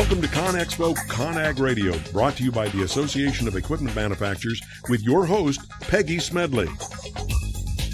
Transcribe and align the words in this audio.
Welcome 0.00 0.22
to 0.22 0.28
ConExpo 0.28 0.96
ConAg 1.08 1.58
Radio, 1.58 1.94
brought 2.10 2.34
to 2.36 2.42
you 2.42 2.50
by 2.50 2.68
the 2.70 2.84
Association 2.84 3.46
of 3.46 3.54
Equipment 3.54 3.94
Manufacturers 3.94 4.58
with 4.88 5.02
your 5.02 5.26
host, 5.26 5.60
Peggy 5.82 6.18
Smedley. 6.18 6.68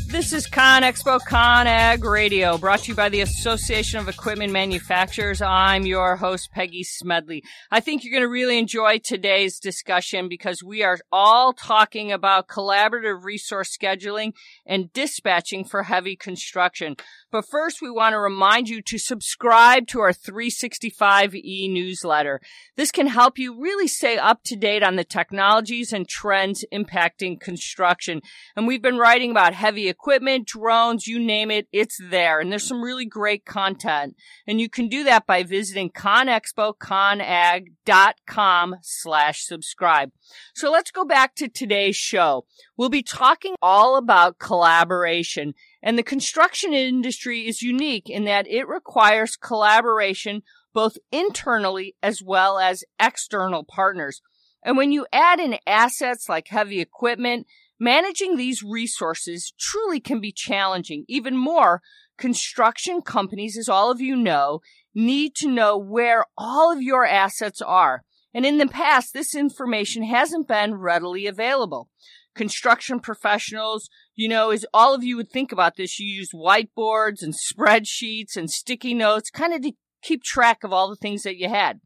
This 0.06 0.32
is 0.32 0.46
ConExpo 0.46 1.19
ConAg 1.29 2.05
Radio, 2.05 2.59
brought 2.59 2.84
to 2.84 2.92
you 2.92 2.95
by 2.95 3.09
the 3.09 3.23
Association 3.23 3.98
of 3.98 4.09
Equipment 4.09 4.52
Manufacturers. 4.52 5.42
I'm 5.42 5.84
your 5.84 6.14
host, 6.14 6.52
Peggy 6.52 6.84
Smedley. 6.84 7.42
I 7.73 7.80
think 7.80 8.05
you're 8.05 8.12
going 8.12 8.23
to 8.23 8.32
really 8.32 8.57
enjoy 8.57 8.98
today's 8.98 9.59
discussion 9.59 10.29
because 10.29 10.62
we 10.62 10.84
are 10.84 11.00
all 11.11 11.52
talking 11.52 12.12
about 12.12 12.46
collaborative 12.46 13.25
resource 13.25 13.77
scheduling 13.77 14.32
and 14.64 14.93
dispatching 14.93 15.64
for 15.64 15.82
heavy 15.82 16.14
construction. 16.14 16.95
But 17.32 17.48
first, 17.48 17.80
we 17.82 17.91
want 17.91 18.12
to 18.12 18.19
remind 18.19 18.69
you 18.69 18.80
to 18.82 18.98
subscribe 18.98 19.87
to 19.88 19.98
our 20.01 20.12
365e 20.12 21.73
newsletter. 21.73 22.41
This 22.77 22.92
can 22.92 23.09
help 23.09 23.38
you 23.38 23.60
really 23.60 23.88
stay 23.88 24.16
up 24.16 24.45
to 24.45 24.55
date 24.55 24.82
on 24.82 24.96
the 24.96 25.05
technologies 25.05 25.92
and 25.92 26.09
trends 26.09 26.65
impacting 26.73 27.38
construction. 27.41 28.23
And 28.54 28.66
we've 28.66 28.82
been 28.82 28.98
writing 28.98 29.32
about 29.32 29.52
heavy 29.54 29.88
equipment, 29.88 30.46
drones, 30.46 31.09
you 31.09 31.18
name 31.18 31.51
it, 31.51 31.66
it's 31.73 31.98
there. 32.01 32.38
And 32.41 32.52
there's 32.52 32.68
some 32.68 32.82
really 32.82 33.06
great 33.06 33.45
content. 33.45 34.15
And 34.46 34.60
you 34.60 34.68
can 34.68 34.88
do 34.88 35.02
that 35.04 35.27
by 35.27 35.43
visiting 35.43 35.90
conexpoconag.com 35.90 38.77
slash 38.82 39.45
subscribe. 39.45 40.12
So 40.54 40.70
let's 40.70 40.93
go 40.93 41.04
back 41.04 41.34
to 41.37 41.48
today's 41.48 41.96
show. 41.96 42.45
We'll 42.77 42.91
be 42.91 43.03
talking 43.03 43.55
all 43.62 43.97
about 43.97 44.39
collaboration 44.39 45.55
and 45.83 45.98
the 45.98 46.03
construction 46.03 46.75
industry 46.75 47.47
is 47.47 47.62
unique 47.62 48.11
in 48.11 48.25
that 48.25 48.47
it 48.49 48.69
requires 48.69 49.37
collaboration 49.37 50.43
both 50.74 50.99
internally 51.10 51.96
as 52.02 52.23
well 52.23 52.59
as 52.59 52.85
external 53.01 53.65
partners. 53.65 54.21
And 54.63 54.77
when 54.77 54.93
you 54.93 55.07
add 55.10 55.41
in 55.41 55.59
assets 55.66 56.29
like 56.29 56.49
heavy 56.49 56.80
equipment, 56.80 57.46
managing 57.80 58.37
these 58.37 58.63
resources 58.63 59.55
truly 59.59 60.01
can 60.01 60.21
be 60.21 60.33
challenging. 60.33 61.05
Even 61.09 61.37
more, 61.37 61.80
construction 62.18 63.01
companies, 63.01 63.57
as 63.57 63.68
all 63.68 63.90
of 63.90 64.00
you 64.00 64.16
know, 64.16 64.61
need 64.94 65.34
to 65.37 65.49
know 65.49 65.78
where 65.78 66.25
all 66.37 66.72
of 66.72 66.83
your 66.83 67.06
assets 67.06 67.62
are. 67.62 68.03
And 68.34 68.44
in 68.44 68.59
the 68.59 68.66
past, 68.66 69.15
this 69.15 69.34
information 69.34 70.03
hasn't 70.03 70.49
been 70.49 70.75
readily 70.75 71.27
available 71.27 71.88
construction 72.37 73.00
professionals, 73.00 73.88
you 74.15 74.28
know, 74.28 74.50
as 74.50 74.65
all 74.72 74.94
of 74.94 75.03
you 75.03 75.16
would 75.16 75.31
think 75.31 75.50
about 75.50 75.76
this, 75.76 75.98
you 75.98 76.06
use 76.06 76.31
whiteboards 76.32 77.22
and 77.22 77.34
spreadsheets 77.34 78.37
and 78.37 78.50
sticky 78.50 78.94
notes, 78.94 79.31
kind 79.31 79.53
of 79.53 79.62
to 79.62 79.72
keep 80.03 80.22
track 80.22 80.62
of 80.62 80.72
all 80.72 80.88
the 80.88 80.97
things 80.97 81.22
that 81.22 81.37
you 81.37 81.48
had. 81.48 81.81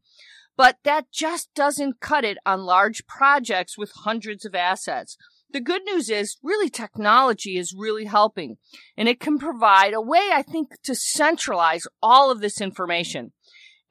But 0.57 0.77
that 0.83 1.11
just 1.11 1.49
doesn't 1.55 2.01
cut 2.01 2.23
it 2.23 2.37
on 2.45 2.65
large 2.65 3.07
projects 3.07 3.77
with 3.77 3.91
hundreds 4.03 4.45
of 4.45 4.53
assets. 4.53 5.17
The 5.49 5.61
good 5.61 5.81
news 5.85 6.09
is 6.09 6.37
really 6.43 6.69
technology 6.69 7.57
is 7.57 7.75
really 7.77 8.05
helping 8.05 8.57
and 8.95 9.09
it 9.09 9.19
can 9.19 9.37
provide 9.37 9.93
a 9.93 10.01
way, 10.01 10.29
I 10.31 10.43
think, 10.43 10.81
to 10.83 10.95
centralize 10.95 11.87
all 12.01 12.31
of 12.31 12.39
this 12.39 12.61
information. 12.61 13.33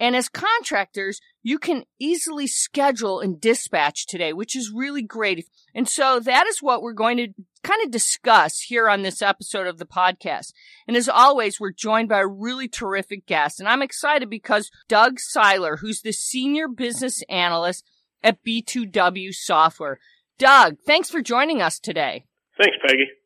And 0.01 0.17
as 0.17 0.31
contractors, 0.31 1.20
you 1.43 1.59
can 1.59 1.84
easily 1.98 2.47
schedule 2.47 3.20
and 3.20 3.39
dispatch 3.39 4.07
today, 4.07 4.33
which 4.33 4.57
is 4.57 4.73
really 4.75 5.03
great. 5.03 5.47
And 5.75 5.87
so 5.87 6.19
that 6.20 6.47
is 6.47 6.62
what 6.62 6.81
we're 6.81 6.95
going 6.95 7.19
to 7.19 7.29
kind 7.62 7.84
of 7.84 7.91
discuss 7.91 8.61
here 8.61 8.89
on 8.89 9.03
this 9.03 9.20
episode 9.20 9.67
of 9.67 9.77
the 9.77 9.84
podcast. 9.84 10.55
And 10.89 10.97
as 10.97 11.09
always, 11.09 11.61
we're 11.61 11.73
joined 11.73 12.09
by 12.09 12.20
a 12.20 12.27
really 12.27 12.67
terrific 12.67 13.27
guest. 13.27 13.61
And 13.61 13.69
I'm 13.69 13.83
excited 13.83 14.31
because 14.31 14.70
Doug 14.89 15.20
Seiler, 15.20 15.77
who's 15.77 16.01
the 16.01 16.12
senior 16.12 16.67
business 16.67 17.23
analyst 17.29 17.85
at 18.23 18.42
B2W 18.42 19.35
Software. 19.35 19.98
Doug, 20.39 20.79
thanks 20.86 21.11
for 21.11 21.20
joining 21.20 21.61
us 21.61 21.79
today. 21.79 22.24
Thanks, 22.58 22.77
Peggy. 22.86 23.20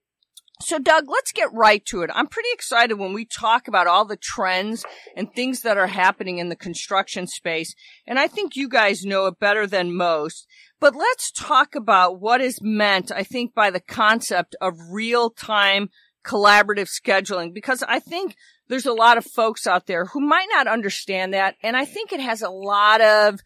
So, 0.65 0.79
Doug, 0.79 1.11
let's 1.11 1.31
get 1.31 1.53
right 1.53 1.85
to 1.87 2.01
it. 2.01 2.11
I'm 2.15 2.27
pretty 2.27 2.49
excited 2.55 2.95
when 2.95 3.13
we 3.13 3.27
talk 3.27 3.69
about 3.69 3.87
all 3.87 4.07
the 4.07 4.17
trends 4.17 4.83
and 5.15 5.31
things 5.31 5.61
that 5.61 5.77
are 5.77 5.89
happening 5.89 6.39
in 6.39 6.49
the 6.49 6.57
construction 6.57 7.27
space. 7.27 7.75
And 8.07 8.19
I 8.19 8.29
think 8.29 8.57
you 8.57 8.71
guys 8.71 9.05
know 9.05 9.27
it 9.27 9.39
better 9.39 9.67
than 9.67 9.95
most. 9.95 10.47
But 10.81 10.97
let's 10.97 11.31
talk 11.31 11.75
about 11.75 12.19
what 12.19 12.41
is 12.41 12.61
meant, 12.63 13.13
I 13.13 13.25
think, 13.25 13.55
by 13.55 13.69
the 13.69 13.79
concept 13.79 14.57
of 14.59 14.73
real 14.91 15.29
time 15.29 15.91
collaborative 16.25 16.89
scheduling, 16.89 17.53
because 17.53 17.83
I 17.87 17.99
think 17.99 18.35
there's 18.69 18.87
a 18.87 18.95
lot 18.95 19.19
of 19.19 19.27
folks 19.27 19.67
out 19.67 19.87
there 19.87 20.07
who 20.07 20.21
might 20.21 20.49
not 20.51 20.67
understand 20.67 21.35
that. 21.35 21.57
And 21.63 21.77
I 21.77 21.85
think 21.85 22.11
it 22.11 22.21
has 22.21 22.41
a 22.41 22.49
lot 22.49 23.03
of 23.03 23.41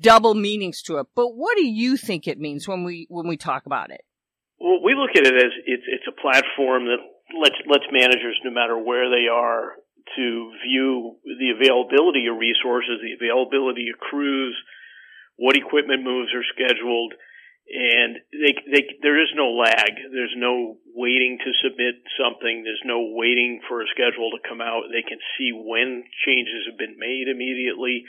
double 0.00 0.34
meanings 0.34 0.82
to 0.82 0.98
it. 0.98 1.06
But 1.14 1.28
what 1.28 1.56
do 1.56 1.64
you 1.64 1.96
think 1.96 2.28
it 2.28 2.38
means 2.38 2.68
when 2.68 2.84
we, 2.84 3.06
when 3.08 3.26
we 3.26 3.38
talk 3.38 3.64
about 3.64 3.90
it? 3.90 4.02
We 4.68 4.92
look 4.94 5.16
at 5.16 5.24
it 5.24 5.32
as 5.32 5.52
it's 5.64 5.86
it's 5.88 6.08
a 6.08 6.20
platform 6.20 6.84
that 6.92 7.00
lets 7.32 7.56
lets 7.64 7.88
managers, 7.92 8.36
no 8.44 8.50
matter 8.50 8.76
where 8.76 9.08
they 9.08 9.28
are, 9.28 9.80
to 10.16 10.52
view 10.60 11.16
the 11.24 11.56
availability 11.56 12.26
of 12.28 12.36
resources, 12.36 13.00
the 13.00 13.16
availability 13.16 13.88
of 13.88 14.00
crews, 14.00 14.56
what 15.36 15.56
equipment 15.56 16.04
moves 16.04 16.34
are 16.34 16.44
scheduled, 16.52 17.14
and 17.68 18.16
they 18.32 18.52
they 18.72 18.82
there 19.02 19.20
is 19.20 19.28
no 19.36 19.52
lag. 19.56 19.92
There's 20.12 20.34
no 20.36 20.78
waiting 20.94 21.38
to 21.38 21.50
submit 21.62 22.00
something. 22.16 22.64
There's 22.64 22.84
no 22.84 23.12
waiting 23.12 23.60
for 23.68 23.82
a 23.82 23.90
schedule 23.92 24.32
to 24.32 24.48
come 24.48 24.60
out. 24.60 24.88
They 24.92 25.06
can 25.06 25.20
see 25.36 25.52
when 25.52 26.04
changes 26.24 26.68
have 26.68 26.78
been 26.78 26.98
made 26.98 27.28
immediately, 27.28 28.04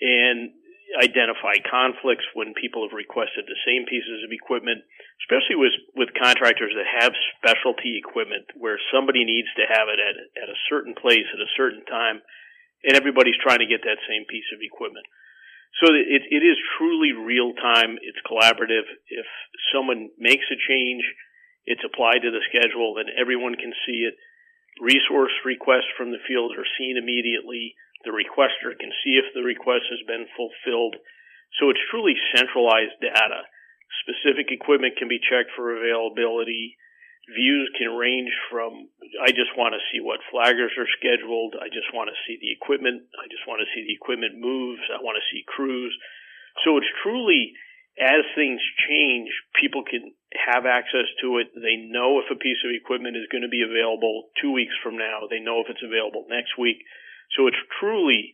and 0.00 0.52
identify 0.98 1.60
conflicts 1.62 2.26
when 2.34 2.56
people 2.58 2.82
have 2.82 2.96
requested 2.96 3.46
the 3.46 3.62
same 3.62 3.86
pieces 3.86 4.26
of 4.26 4.34
equipment, 4.34 4.82
especially 5.22 5.56
with 5.56 5.76
with 5.94 6.18
contractors 6.18 6.74
that 6.74 6.88
have 6.88 7.14
specialty 7.38 7.98
equipment 7.98 8.50
where 8.58 8.80
somebody 8.90 9.22
needs 9.22 9.48
to 9.54 9.70
have 9.70 9.86
it 9.86 10.02
at 10.02 10.16
at 10.42 10.50
a 10.50 10.62
certain 10.66 10.94
place 10.98 11.26
at 11.30 11.42
a 11.42 11.54
certain 11.56 11.84
time, 11.86 12.22
and 12.82 12.98
everybody's 12.98 13.38
trying 13.38 13.62
to 13.62 13.70
get 13.70 13.86
that 13.86 14.02
same 14.10 14.26
piece 14.26 14.48
of 14.50 14.62
equipment. 14.62 15.06
So 15.78 15.94
it 15.94 16.26
it 16.26 16.42
is 16.42 16.58
truly 16.78 17.12
real 17.14 17.54
time. 17.54 17.94
It's 18.02 18.20
collaborative. 18.26 18.88
If 19.06 19.26
someone 19.70 20.10
makes 20.18 20.46
a 20.50 20.58
change, 20.58 21.06
it's 21.66 21.86
applied 21.86 22.26
to 22.26 22.34
the 22.34 22.42
schedule, 22.50 22.98
and 22.98 23.08
everyone 23.14 23.54
can 23.54 23.72
see 23.86 24.02
it. 24.02 24.18
Resource 24.80 25.34
requests 25.44 25.92
from 25.96 26.10
the 26.10 26.22
field 26.26 26.56
are 26.56 26.66
seen 26.78 26.96
immediately 26.96 27.76
the 28.04 28.14
requester 28.14 28.72
can 28.78 28.92
see 29.04 29.20
if 29.20 29.28
the 29.34 29.44
request 29.44 29.84
has 29.90 30.00
been 30.06 30.26
fulfilled. 30.36 30.96
So 31.58 31.68
it's 31.68 31.82
truly 31.90 32.14
centralized 32.34 32.96
data. 33.00 33.44
Specific 34.06 34.48
equipment 34.54 34.96
can 34.96 35.08
be 35.08 35.20
checked 35.20 35.52
for 35.56 35.76
availability. 35.76 36.78
Views 37.28 37.68
can 37.76 37.94
range 37.94 38.32
from, 38.50 38.88
I 39.22 39.30
just 39.30 39.52
want 39.54 39.74
to 39.76 39.82
see 39.92 40.00
what 40.00 40.24
flaggers 40.32 40.72
are 40.78 40.88
scheduled. 40.98 41.54
I 41.60 41.68
just 41.68 41.92
want 41.92 42.08
to 42.08 42.16
see 42.26 42.38
the 42.40 42.50
equipment. 42.50 43.06
I 43.18 43.28
just 43.28 43.44
want 43.46 43.60
to 43.60 43.70
see 43.74 43.84
the 43.84 43.94
equipment 43.94 44.40
moves. 44.40 44.82
I 44.88 45.02
want 45.02 45.20
to 45.20 45.28
see 45.30 45.44
crews. 45.46 45.92
So 46.64 46.78
it's 46.78 46.90
truly, 47.02 47.52
as 48.00 48.24
things 48.34 48.62
change, 48.88 49.28
people 49.60 49.84
can 49.84 50.14
have 50.32 50.64
access 50.64 51.06
to 51.20 51.38
it. 51.38 51.52
They 51.54 51.76
know 51.76 52.18
if 52.18 52.30
a 52.30 52.38
piece 52.38 52.62
of 52.64 52.72
equipment 52.72 53.18
is 53.18 53.28
going 53.30 53.44
to 53.44 53.52
be 53.52 53.62
available 53.62 54.30
two 54.40 54.50
weeks 54.50 54.74
from 54.82 54.96
now. 54.96 55.26
They 55.28 55.42
know 55.42 55.60
if 55.60 55.68
it's 55.68 55.84
available 55.84 56.26
next 56.30 56.56
week. 56.56 56.80
So 57.36 57.46
it's 57.46 57.56
truly 57.80 58.32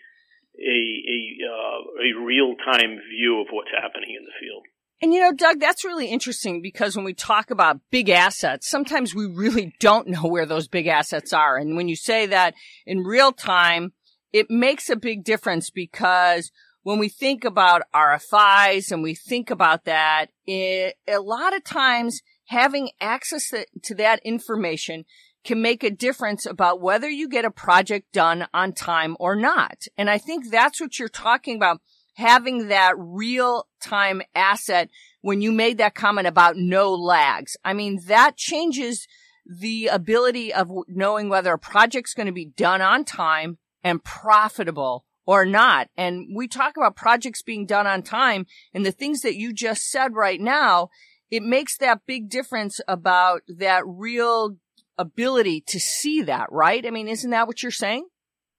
a 0.59 0.63
a, 0.63 1.21
uh, 1.45 1.81
a 2.03 2.25
real 2.25 2.55
time 2.57 2.99
view 3.11 3.41
of 3.41 3.49
what's 3.51 3.71
happening 3.71 4.17
in 4.17 4.25
the 4.25 4.33
field. 4.41 4.65
And 5.03 5.13
you 5.13 5.21
know, 5.21 5.33
Doug, 5.33 5.61
that's 5.61 5.85
really 5.85 6.07
interesting 6.09 6.63
because 6.63 6.97
when 6.97 7.05
we 7.05 7.13
talk 7.13 7.51
about 7.51 7.81
big 7.91 8.09
assets, 8.09 8.69
sometimes 8.69 9.15
we 9.15 9.27
really 9.27 9.75
don't 9.79 10.09
know 10.09 10.27
where 10.27 10.47
those 10.47 10.69
big 10.69 10.87
assets 10.87 11.33
are. 11.33 11.57
And 11.57 11.77
when 11.77 11.89
you 11.89 11.97
say 11.97 12.27
that 12.27 12.55
in 12.87 13.01
real 13.01 13.33
time, 13.33 13.93
it 14.33 14.51
makes 14.51 14.89
a 14.89 14.97
big 14.97 15.23
difference 15.23 15.69
because 15.71 16.51
when 16.83 16.99
we 16.99 17.09
think 17.09 17.45
about 17.45 17.83
RFIs 17.95 18.91
and 18.91 19.03
we 19.03 19.15
think 19.15 19.51
about 19.51 19.85
that, 19.85 20.27
it, 20.47 20.95
a 21.07 21.21
lot 21.21 21.55
of 21.55 21.63
times 21.63 22.23
having 22.47 22.91
access 23.01 23.53
to 23.83 23.95
that 23.97 24.21
information 24.25 25.05
can 25.47 25.63
make 25.63 25.83
a 25.83 25.91
difference 25.91 26.45
about 26.45 26.81
whether 26.81 27.09
you 27.09 27.29
get 27.29 27.45
a 27.45 27.51
project 27.51 28.13
done 28.13 28.47
on 28.53 28.73
time 28.73 29.17
or 29.19 29.37
not. 29.37 29.85
And 29.97 30.11
I 30.11 30.19
think 30.19 30.51
that's 30.51 30.81
what 30.81 30.99
you're 30.99 31.09
talking 31.09 31.57
about, 31.57 31.81
having 32.17 32.69
that 32.69 32.95
real 32.99 33.67
time 33.81 34.21
asset 34.35 34.91
when 35.23 35.41
you 35.41 35.53
made 35.53 35.79
that 35.79 35.95
comment 35.95 36.27
about 36.27 36.57
no 36.57 36.93
lags. 36.93 37.57
I 37.65 37.73
mean, 37.73 38.01
that 38.07 38.37
changes 38.37 39.07
the 39.47 39.87
ability 39.87 40.53
of 40.53 40.71
knowing 40.89 41.29
whether 41.29 41.53
a 41.53 41.59
project's 41.59 42.15
going 42.15 42.27
to 42.27 42.33
be 42.33 42.47
done 42.57 42.83
on 42.83 43.05
time 43.05 43.59
and 43.85 44.03
profitable 44.03 45.05
or 45.27 45.47
not. 45.47 45.89
And 45.97 46.35
we 46.35 46.49
talk 46.49 46.77
about 46.77 46.97
projects 46.97 47.43
being 47.43 47.67
done 47.67 47.87
on 47.87 48.03
time 48.03 48.47
and 48.75 48.85
the 48.85 48.93
things 48.93 49.23
that 49.23 49.37
you 49.37 49.53
just 49.53 49.89
said 49.91 50.15
right 50.15 50.41
now, 50.41 50.89
it 51.31 51.43
makes 51.43 51.77
that 51.79 52.03
big 52.07 52.29
difference 52.29 52.81
about 52.89 53.43
that 53.49 53.83
real 53.87 54.57
ability 54.99 55.63
to 55.69 55.79
see 55.79 56.23
that, 56.23 56.49
right? 56.51 56.85
I 56.87 56.91
mean, 56.91 57.09
isn't 57.09 57.31
that 57.31 57.47
what 57.47 57.63
you're 57.63 57.73
saying? 57.73 58.07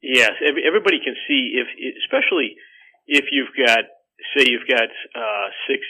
Yes, 0.01 0.31
everybody 0.41 0.99
can 1.03 1.15
see 1.27 1.57
if, 1.57 1.67
especially 2.05 2.55
if 3.07 3.25
you've 3.31 3.55
got, 3.57 3.85
say, 4.35 4.45
you've 4.45 4.69
got 4.69 4.89
uh, 5.15 5.47
six 5.67 5.81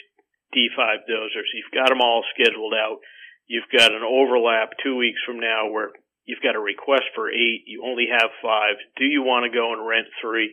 D5 0.54 1.04
dozers, 1.04 1.52
you've 1.52 1.74
got 1.74 1.88
them 1.88 2.00
all 2.00 2.24
scheduled 2.34 2.72
out. 2.72 2.98
You've 3.46 3.68
got 3.72 3.92
an 3.92 4.02
overlap 4.04 4.76
two 4.82 4.96
weeks 4.96 5.20
from 5.24 5.40
now 5.40 5.70
where 5.70 5.90
you've 6.24 6.44
got 6.44 6.56
a 6.56 6.60
request 6.60 7.08
for 7.14 7.30
eight. 7.30 7.64
You 7.66 7.82
only 7.84 8.06
have 8.12 8.30
five. 8.42 8.76
Do 8.96 9.04
you 9.04 9.22
want 9.22 9.44
to 9.44 9.56
go 9.56 9.72
and 9.72 9.86
rent 9.86 10.06
three? 10.20 10.52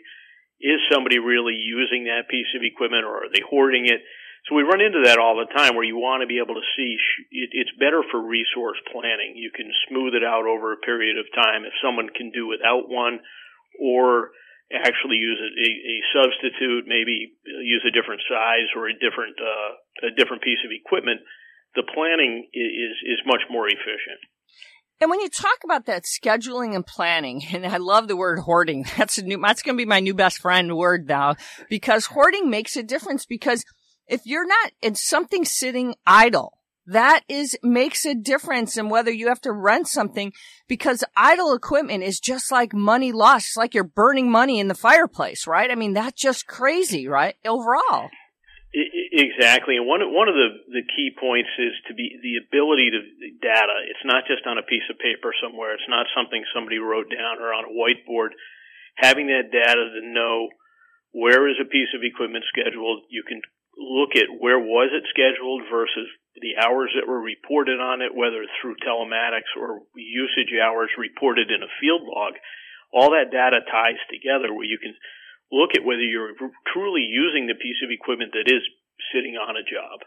Is 0.60 0.80
somebody 0.92 1.20
really 1.20 1.56
using 1.56 2.06
that 2.06 2.32
piece 2.32 2.48
of 2.56 2.64
equipment 2.64 3.04
or 3.04 3.28
are 3.28 3.32
they 3.32 3.44
hoarding 3.44 3.86
it? 3.86 4.00
So 4.46 4.54
we 4.54 4.62
run 4.62 4.78
into 4.78 5.10
that 5.10 5.18
all 5.18 5.42
the 5.42 5.50
time 5.50 5.74
where 5.74 5.88
you 5.88 5.98
want 5.98 6.22
to 6.22 6.30
be 6.30 6.38
able 6.38 6.54
to 6.54 6.72
see 6.78 6.98
it's 7.34 7.74
better 7.82 8.06
for 8.14 8.22
resource 8.22 8.78
planning. 8.94 9.34
You 9.34 9.50
can 9.50 9.74
smooth 9.90 10.14
it 10.14 10.22
out 10.22 10.46
over 10.46 10.70
a 10.70 10.86
period 10.86 11.18
of 11.18 11.26
time 11.34 11.66
if 11.66 11.74
someone 11.82 12.14
can 12.14 12.30
do 12.30 12.46
without 12.46 12.86
one 12.86 13.26
or 13.82 14.30
actually 14.70 15.18
use 15.18 15.42
a, 15.42 15.50
a, 15.50 15.98
substitute, 16.14 16.86
maybe 16.86 17.34
use 17.66 17.82
a 17.90 17.94
different 17.94 18.22
size 18.30 18.70
or 18.78 18.86
a 18.86 18.94
different 18.94 19.38
uh, 19.42 20.10
a 20.10 20.12
different 20.14 20.46
piece 20.46 20.62
of 20.62 20.70
equipment. 20.70 21.22
The 21.74 21.86
planning 21.90 22.46
is 22.54 22.94
is 23.02 23.26
much 23.26 23.42
more 23.50 23.66
efficient. 23.66 24.22
And 25.02 25.10
when 25.10 25.20
you 25.20 25.30
talk 25.30 25.58
about 25.64 25.86
that 25.88 26.04
scheduling 26.06 26.74
and 26.74 26.86
planning, 26.86 27.42
and 27.54 27.66
I 27.66 27.78
love 27.78 28.08
the 28.08 28.16
word 28.16 28.40
hoarding, 28.40 28.86
that's 28.98 29.18
a 29.18 29.24
new, 29.24 29.42
that's 29.42 29.62
going 29.62 29.76
to 29.76 29.82
be 29.82 29.86
my 29.90 30.00
new 30.00 30.14
best 30.14 30.40
friend 30.40 30.78
word 30.78 31.08
now, 31.08 31.36
because 31.70 32.08
hoarding 32.08 32.50
makes 32.50 32.78
a 32.78 32.84
difference 32.84 33.26
because 33.26 33.66
if 34.08 34.26
you're 34.26 34.48
not, 34.48 34.72
it's 34.82 35.08
something 35.08 35.46
sitting 35.46 35.96
idle. 36.06 36.60
That 36.88 37.24
is, 37.28 37.58
makes 37.64 38.06
a 38.06 38.14
difference 38.14 38.78
in 38.78 38.90
whether 38.90 39.12
you 39.12 39.30
have 39.30 39.42
to 39.42 39.52
rent 39.52 39.88
something 39.88 40.34
because 40.68 41.04
idle 41.18 41.54
equipment 41.54 42.04
is 42.04 42.20
just 42.20 42.52
like 42.52 42.74
money 42.74 43.12
lost. 43.12 43.48
It's 43.48 43.58
like 43.58 43.74
you're 43.74 43.84
burning 43.84 44.30
money 44.30 44.60
in 44.60 44.68
the 44.68 44.76
fireplace, 44.76 45.48
right? 45.48 45.72
I 45.72 45.76
mean, 45.76 45.94
that's 45.94 46.22
just 46.22 46.46
crazy, 46.46 47.08
right? 47.08 47.36
Overall. 47.44 48.10
Exactly, 49.16 49.80
and 49.80 49.88
one 49.88 50.04
one 50.12 50.28
of 50.28 50.36
the 50.36 50.52
the 50.68 50.84
key 50.84 51.08
points 51.16 51.48
is 51.56 51.72
to 51.88 51.96
be 51.96 52.20
the 52.20 52.44
ability 52.44 52.92
to 52.92 53.00
data. 53.40 53.88
It's 53.88 54.04
not 54.04 54.28
just 54.28 54.44
on 54.44 54.60
a 54.60 54.68
piece 54.68 54.84
of 54.92 55.00
paper 55.00 55.32
somewhere. 55.40 55.72
It's 55.72 55.88
not 55.88 56.12
something 56.12 56.44
somebody 56.52 56.84
wrote 56.84 57.08
down 57.08 57.40
or 57.40 57.56
on 57.56 57.64
a 57.64 57.72
whiteboard. 57.72 58.36
Having 59.00 59.32
that 59.32 59.56
data 59.56 59.80
to 59.80 60.02
know 60.04 60.52
where 61.16 61.48
is 61.48 61.56
a 61.64 61.72
piece 61.72 61.96
of 61.96 62.04
equipment 62.04 62.44
scheduled, 62.52 63.08
you 63.08 63.24
can 63.24 63.40
look 63.78 64.16
at 64.16 64.32
where 64.40 64.60
was 64.60 64.92
it 64.92 65.08
scheduled 65.12 65.64
versus 65.70 66.08
the 66.40 66.60
hours 66.60 66.92
that 66.96 67.08
were 67.08 67.22
reported 67.22 67.80
on 67.80 68.02
it, 68.02 68.16
whether 68.16 68.44
through 68.60 68.76
telematics 68.84 69.52
or 69.56 69.84
usage 69.96 70.52
hours 70.56 70.92
reported 70.98 71.52
in 71.52 71.64
a 71.64 71.76
field 71.80 72.04
log. 72.04 72.36
All 72.92 73.12
that 73.12 73.32
data 73.32 73.60
ties 73.68 74.00
together 74.12 74.52
where 74.52 74.68
you 74.68 74.80
can 74.80 74.96
look 75.52 75.76
at 75.76 75.86
whether 75.86 76.04
you're 76.04 76.36
truly 76.72 77.04
using 77.08 77.48
the 77.48 77.60
piece 77.60 77.80
of 77.84 77.92
equipment 77.92 78.32
that 78.34 78.52
is 78.52 78.64
sitting 79.14 79.36
on 79.36 79.56
a 79.56 79.64
job. 79.64 80.04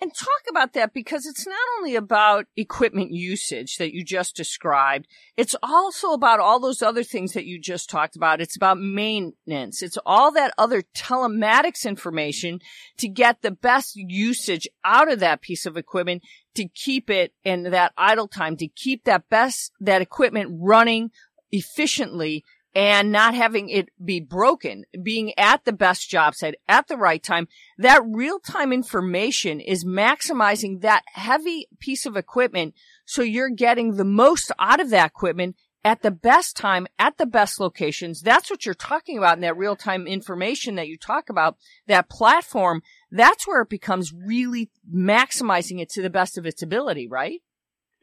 And 0.00 0.12
talk 0.12 0.42
about 0.50 0.72
that 0.72 0.92
because 0.92 1.24
it's 1.24 1.46
not 1.46 1.56
only 1.78 1.94
about 1.94 2.46
equipment 2.56 3.12
usage 3.12 3.76
that 3.78 3.94
you 3.94 4.04
just 4.04 4.36
described. 4.36 5.06
It's 5.36 5.54
also 5.62 6.12
about 6.12 6.40
all 6.40 6.60
those 6.60 6.82
other 6.82 7.04
things 7.04 7.32
that 7.32 7.46
you 7.46 7.60
just 7.60 7.88
talked 7.88 8.16
about. 8.16 8.40
It's 8.40 8.56
about 8.56 8.78
maintenance. 8.78 9.82
It's 9.82 9.98
all 10.04 10.32
that 10.32 10.52
other 10.58 10.82
telematics 10.94 11.86
information 11.86 12.58
to 12.98 13.08
get 13.08 13.42
the 13.42 13.52
best 13.52 13.94
usage 13.94 14.68
out 14.84 15.10
of 15.10 15.20
that 15.20 15.40
piece 15.40 15.64
of 15.64 15.76
equipment 15.76 16.22
to 16.56 16.68
keep 16.68 17.08
it 17.08 17.32
in 17.44 17.64
that 17.70 17.92
idle 17.96 18.28
time, 18.28 18.56
to 18.56 18.68
keep 18.68 19.04
that 19.04 19.28
best, 19.30 19.72
that 19.80 20.02
equipment 20.02 20.58
running 20.60 21.10
efficiently 21.52 22.44
and 22.74 23.12
not 23.12 23.34
having 23.34 23.68
it 23.68 23.88
be 24.04 24.20
broken, 24.20 24.84
being 25.02 25.32
at 25.38 25.64
the 25.64 25.72
best 25.72 26.10
job 26.10 26.34
site 26.34 26.56
at 26.68 26.88
the 26.88 26.96
right 26.96 27.22
time. 27.22 27.46
That 27.78 28.02
real 28.04 28.40
time 28.40 28.72
information 28.72 29.60
is 29.60 29.84
maximizing 29.84 30.80
that 30.80 31.04
heavy 31.12 31.68
piece 31.78 32.04
of 32.04 32.16
equipment. 32.16 32.74
So 33.04 33.22
you're 33.22 33.50
getting 33.50 33.96
the 33.96 34.04
most 34.04 34.50
out 34.58 34.80
of 34.80 34.90
that 34.90 35.06
equipment 35.06 35.56
at 35.84 36.00
the 36.02 36.10
best 36.10 36.56
time, 36.56 36.86
at 36.98 37.18
the 37.18 37.26
best 37.26 37.60
locations. 37.60 38.22
That's 38.22 38.50
what 38.50 38.64
you're 38.64 38.74
talking 38.74 39.18
about 39.18 39.36
in 39.36 39.42
that 39.42 39.56
real 39.56 39.76
time 39.76 40.06
information 40.06 40.76
that 40.76 40.88
you 40.88 40.96
talk 40.96 41.28
about, 41.28 41.56
that 41.86 42.08
platform. 42.08 42.82
That's 43.10 43.46
where 43.46 43.60
it 43.60 43.68
becomes 43.68 44.12
really 44.12 44.70
maximizing 44.92 45.80
it 45.80 45.90
to 45.90 46.02
the 46.02 46.10
best 46.10 46.38
of 46.38 46.46
its 46.46 46.62
ability, 46.62 47.06
right? 47.06 47.40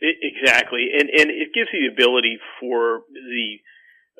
exactly. 0.01 0.89
And, 0.97 1.09
and 1.09 1.29
it 1.29 1.53
gives 1.53 1.69
you 1.71 1.87
the 1.87 1.93
ability 1.93 2.39
for 2.59 3.01
the 3.11 3.57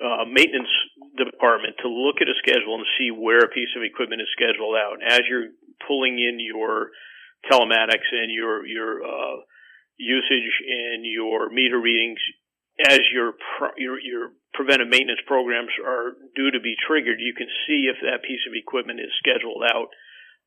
uh, 0.01 0.25
maintenance 0.25 0.71
department 1.18 1.77
to 1.81 1.88
look 1.88 2.18
at 2.21 2.27
a 2.27 2.38
schedule 2.42 2.75
and 2.75 2.86
see 2.98 3.12
where 3.12 3.45
a 3.45 3.53
piece 3.53 3.71
of 3.77 3.83
equipment 3.83 4.21
is 4.21 4.27
scheduled 4.33 4.75
out. 4.75 4.98
As 5.06 5.21
you're 5.30 5.53
pulling 5.88 6.18
in 6.18 6.42
your 6.42 6.89
telematics 7.50 8.09
and 8.12 8.31
your 8.31 8.65
your 8.65 9.06
uh, 9.06 9.38
usage 9.98 10.51
and 10.65 11.06
your 11.06 11.50
meter 11.50 11.80
readings, 11.80 12.19
as 12.89 13.00
your 13.13 13.33
pro- 13.57 13.77
your 13.77 14.00
your 14.00 14.33
preventive 14.53 14.89
maintenance 14.89 15.21
programs 15.27 15.71
are 15.86 16.18
due 16.36 16.51
to 16.51 16.59
be 16.59 16.75
triggered, 16.88 17.19
you 17.19 17.33
can 17.38 17.47
see 17.68 17.88
if 17.88 18.01
that 18.01 18.25
piece 18.25 18.44
of 18.50 18.54
equipment 18.57 19.00
is 19.00 19.13
scheduled 19.21 19.63
out 19.63 19.89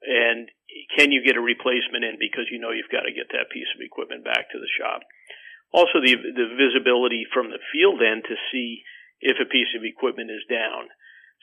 and 0.04 0.48
can 0.96 1.10
you 1.10 1.24
get 1.24 1.36
a 1.36 1.40
replacement 1.40 2.04
in 2.04 2.20
because 2.20 2.50
you 2.52 2.60
know 2.60 2.70
you've 2.70 2.92
got 2.92 3.08
to 3.08 3.14
get 3.14 3.32
that 3.32 3.48
piece 3.48 3.68
of 3.74 3.80
equipment 3.80 4.24
back 4.24 4.50
to 4.52 4.58
the 4.60 4.70
shop. 4.76 5.00
Also, 5.72 5.98
the 5.98 6.14
the 6.14 6.48
visibility 6.54 7.26
from 7.32 7.50
the 7.50 7.62
field 7.72 8.02
end 8.04 8.22
to 8.28 8.36
see 8.52 8.84
if 9.20 9.37
a 9.40 9.49
piece 9.49 9.70
of 9.76 9.84
equipment 9.84 10.31
is 10.31 10.44
down. 10.50 10.88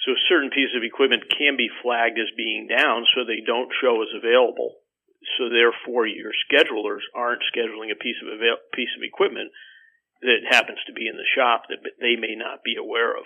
So 0.05 0.13
a 0.13 0.27
certain 0.29 0.49
pieces 0.49 0.73
of 0.75 0.83
equipment 0.83 1.29
can 1.29 1.57
be 1.57 1.69
flagged 1.81 2.17
as 2.17 2.33
being 2.35 2.65
down 2.65 3.05
so 3.13 3.21
they 3.21 3.45
don't 3.45 3.69
show 3.81 4.01
as 4.01 4.09
available. 4.17 4.81
So 5.37 5.49
therefore 5.49 6.07
your 6.07 6.33
schedulers 6.49 7.05
aren't 7.13 7.45
scheduling 7.53 7.91
a 7.93 8.01
piece 8.01 8.17
of 8.21 8.33
avail- 8.33 8.65
piece 8.73 8.91
of 8.97 9.03
equipment 9.03 9.51
that 10.21 10.49
happens 10.49 10.79
to 10.85 10.93
be 10.93 11.07
in 11.07 11.17
the 11.17 11.33
shop 11.35 11.69
that 11.69 11.81
they 11.99 12.15
may 12.15 12.33
not 12.35 12.63
be 12.63 12.75
aware 12.77 13.15
of. 13.15 13.25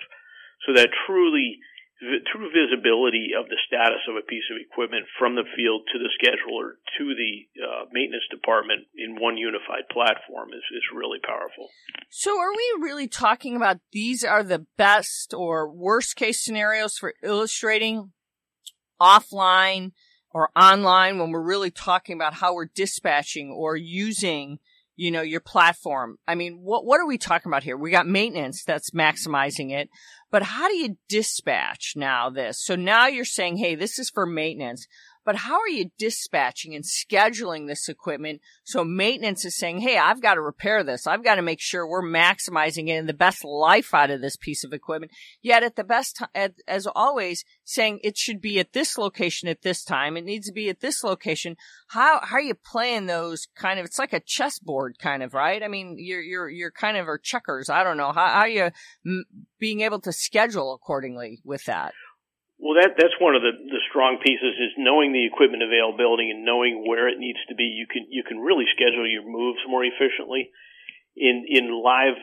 So 0.65 0.74
that 0.74 0.91
truly 1.06 1.59
true 2.00 2.51
visibility 2.51 3.31
of 3.38 3.47
the 3.47 3.57
status 3.68 4.03
of 4.09 4.15
a 4.15 4.25
piece 4.25 4.44
of 4.51 4.59
equipment 4.59 5.06
from 5.18 5.36
the 5.36 5.47
field 5.56 5.83
to 5.94 6.00
the 6.00 6.12
scheduler 6.19 6.75
to 6.97 7.15
the 7.15 7.47
uh, 7.63 7.86
maintenance 7.92 8.24
department 8.30 8.88
in 8.97 9.15
one 9.15 9.38
unified 9.38 9.88
platform 9.92 10.50
is, 10.50 10.63
is 10.75 10.83
really 10.94 11.19
powerful. 11.19 11.69
So, 12.09 12.38
are 12.38 12.51
we 12.51 12.83
really 12.83 13.07
talking 13.07 13.56
about 13.56 13.80
these 13.92 14.24
are 14.24 14.43
the 14.43 14.65
best 14.77 15.34
or 15.34 15.72
worst 15.72 16.15
case 16.15 16.43
scenarios 16.43 16.98
for 16.98 17.13
illustrating 17.24 18.12
offline 19.01 19.91
or 20.31 20.50
online 20.55 21.17
when 21.17 21.31
we're 21.31 21.41
really 21.41 21.72
talking 21.72 22.15
about 22.15 22.36
how 22.36 22.53
we're 22.53 22.69
dispatching 22.75 23.51
or 23.51 23.75
using? 23.77 24.60
You 24.95 25.11
know, 25.11 25.21
your 25.21 25.41
platform. 25.41 26.17
I 26.27 26.35
mean, 26.35 26.59
what, 26.61 26.85
what 26.85 26.99
are 26.99 27.07
we 27.07 27.17
talking 27.17 27.49
about 27.49 27.63
here? 27.63 27.77
We 27.77 27.91
got 27.91 28.07
maintenance 28.07 28.63
that's 28.63 28.91
maximizing 28.91 29.71
it, 29.71 29.89
but 30.31 30.43
how 30.43 30.67
do 30.67 30.75
you 30.75 30.97
dispatch 31.09 31.93
now 31.95 32.29
this? 32.29 32.63
So 32.63 32.75
now 32.75 33.07
you're 33.07 33.25
saying, 33.25 33.57
Hey, 33.57 33.75
this 33.75 33.99
is 33.99 34.09
for 34.09 34.25
maintenance. 34.25 34.87
But 35.25 35.38
how 35.38 35.60
are 35.60 35.67
you 35.67 35.89
dispatching 35.98 36.75
and 36.75 36.86
scheduling 36.86 37.67
this 37.67 37.89
equipment? 37.89 38.41
So 38.63 38.84
maintenance 38.84 39.44
is 39.44 39.58
saying, 39.58 39.79
Hey, 39.79 39.98
I've 39.98 40.22
got 40.22 40.36
to 40.36 40.41
repair 40.41 40.84
this. 40.84 41.08
I've 41.08 41.24
got 41.24 41.36
to 41.36 41.41
make 41.41 41.60
sure 41.60 41.86
we're 41.86 42.03
maximizing 42.03 42.88
it 42.88 42.98
and 42.98 43.10
the 43.10 43.13
best 43.13 43.44
life 43.44 43.94
out 43.94 44.12
of 44.12 44.22
this 44.22 44.38
piece 44.38 44.63
of 44.63 44.72
equipment. 44.72 45.12
Yet 45.41 45.63
at 45.63 45.75
the 45.75 45.84
best 45.84 46.17
time, 46.17 46.53
as 46.67 46.88
always, 46.96 47.44
saying 47.63 48.00
it 48.03 48.17
should 48.17 48.39
be 48.39 48.60
at 48.60 48.74
this 48.74 48.98
location 48.98 49.50
at 49.50 49.63
this 49.63 49.84
time. 49.84 50.15
It 50.15 50.25
needs 50.25 50.46
to 50.48 50.53
be 50.53 50.70
at 50.70 50.82
this 50.82 51.03
location. 51.03 51.58
How, 51.88 52.20
how 52.22 52.36
are 52.36 52.41
you 52.41 52.53
playing 52.53 53.08
those 53.08 53.48
kind 53.55 53.79
of, 53.79 53.86
it's 53.86 54.00
like 54.00 54.13
a 54.13 54.20
chessboard 54.20 55.00
kind 55.00 55.24
of, 55.24 55.34
right? 55.34 55.63
I 55.63 55.67
mean, 55.67 55.96
you're, 55.98 56.22
you're, 56.22 56.50
you're 56.50 56.72
kind 56.72 56.98
of, 56.98 57.08
or 57.08 57.17
checkers. 57.17 57.70
I 57.70 57.84
don't 57.84 57.98
know. 57.98 58.12
How, 58.12 58.27
how 58.27 58.39
are 58.41 58.48
you 58.48 58.70
m- 59.05 59.25
being 59.60 59.82
able 59.82 60.00
to 60.01 60.12
schedule 60.12 60.74
accordingly 60.74 61.41
with 61.44 61.65
that? 61.65 61.94
Well, 62.65 62.81
that 62.81 62.98
that's 62.98 63.13
one 63.22 63.38
of 63.38 63.45
the 63.45 63.53
the 63.53 63.86
strong 63.93 64.17
pieces 64.17 64.57
is 64.57 64.74
knowing 64.81 65.13
the 65.13 65.29
equipment 65.29 65.62
availability 65.62 66.34
and 66.34 66.41
knowing 66.41 66.81
where 66.81 67.05
it 67.05 67.22
needs 67.22 67.38
to 67.45 67.53
be. 67.53 67.69
You 67.69 67.86
can 67.86 68.10
you 68.10 68.25
can 68.25 68.41
really 68.41 68.65
schedule 68.74 69.05
your 69.05 69.22
moves 69.22 69.62
more 69.69 69.86
efficiently. 69.86 70.50
In 71.13 71.45
in 71.45 71.69
live 71.69 72.17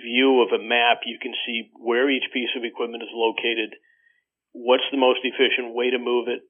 view 0.00 0.40
of 0.40 0.56
a 0.56 0.64
map, 0.64 1.04
you 1.04 1.20
can 1.20 1.36
see 1.44 1.68
where 1.76 2.08
each 2.08 2.24
piece 2.32 2.48
of 2.56 2.64
equipment 2.64 3.04
is 3.04 3.12
located. 3.12 3.76
What's 4.56 4.88
the 4.88 4.96
most 4.96 5.20
efficient 5.28 5.76
way 5.76 5.92
to 5.92 6.00
move 6.00 6.24
it? 6.32 6.40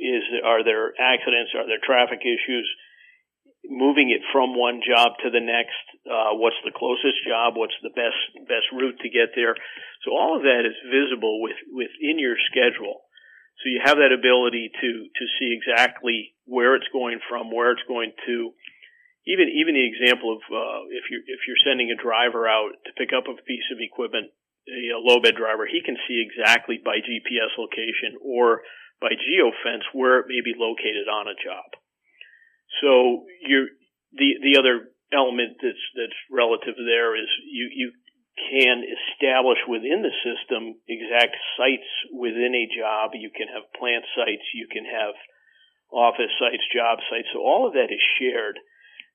Is 0.00 0.24
are 0.40 0.64
there 0.64 0.96
accidents? 0.96 1.52
Are 1.52 1.68
there 1.68 1.84
traffic 1.84 2.24
issues? 2.24 2.64
Moving 3.70 4.10
it 4.10 4.22
from 4.32 4.56
one 4.56 4.80
job 4.80 5.18
to 5.22 5.30
the 5.30 5.42
next. 5.42 5.78
Uh, 6.06 6.38
what's 6.38 6.58
the 6.64 6.74
closest 6.74 7.18
job? 7.26 7.54
What's 7.56 7.76
the 7.82 7.94
best 7.94 8.18
best 8.46 8.68
route 8.72 8.98
to 9.02 9.08
get 9.08 9.34
there? 9.34 9.54
So 10.04 10.14
all 10.14 10.36
of 10.36 10.42
that 10.42 10.62
is 10.64 10.76
visible 10.86 11.42
with 11.42 11.58
within 11.72 12.18
your 12.18 12.36
schedule. 12.50 13.06
So 13.62 13.72
you 13.72 13.80
have 13.82 13.98
that 13.98 14.12
ability 14.12 14.70
to 14.70 14.90
to 15.08 15.24
see 15.38 15.50
exactly 15.56 16.36
where 16.44 16.76
it's 16.76 16.88
going 16.92 17.20
from, 17.28 17.50
where 17.50 17.72
it's 17.72 17.86
going 17.88 18.12
to. 18.26 18.52
Even 19.26 19.50
even 19.50 19.74
the 19.74 19.86
example 19.86 20.38
of 20.38 20.40
uh, 20.46 20.86
if 20.94 21.10
you 21.10 21.18
if 21.26 21.46
you're 21.50 21.60
sending 21.66 21.90
a 21.90 21.98
driver 21.98 22.46
out 22.46 22.78
to 22.86 22.94
pick 22.94 23.10
up 23.10 23.26
a 23.26 23.34
piece 23.42 23.66
of 23.74 23.82
equipment 23.82 24.30
a 24.66 24.98
low 24.98 25.20
bed 25.22 25.38
driver, 25.38 25.66
he 25.66 25.82
can 25.82 25.96
see 26.08 26.18
exactly 26.22 26.78
by 26.82 26.98
GPS 26.98 27.54
location 27.58 28.18
or 28.22 28.62
by 29.00 29.14
geofence 29.14 29.86
where 29.92 30.20
it 30.20 30.26
may 30.28 30.42
be 30.42 30.54
located 30.58 31.06
on 31.06 31.28
a 31.28 31.38
job. 31.38 31.78
So 32.82 33.24
you 33.40 33.68
the 34.12 34.40
the 34.42 34.58
other 34.58 34.90
element 35.12 35.56
that's 35.62 35.86
that's 35.94 36.20
relative 36.30 36.76
there 36.76 37.16
is 37.16 37.28
you 37.46 37.68
you 37.72 37.88
can 38.36 38.84
establish 38.84 39.58
within 39.64 40.04
the 40.04 40.12
system 40.20 40.76
exact 40.86 41.36
sites 41.56 41.88
within 42.12 42.52
a 42.52 42.68
job. 42.68 43.16
You 43.16 43.30
can 43.32 43.48
have 43.48 43.72
plant 43.72 44.04
sites, 44.12 44.44
you 44.52 44.68
can 44.68 44.84
have 44.84 45.16
office 45.90 46.32
sites, 46.38 46.64
job 46.74 47.00
sites. 47.08 47.28
So 47.32 47.40
all 47.40 47.66
of 47.66 47.72
that 47.74 47.88
is 47.88 48.02
shared 48.20 48.60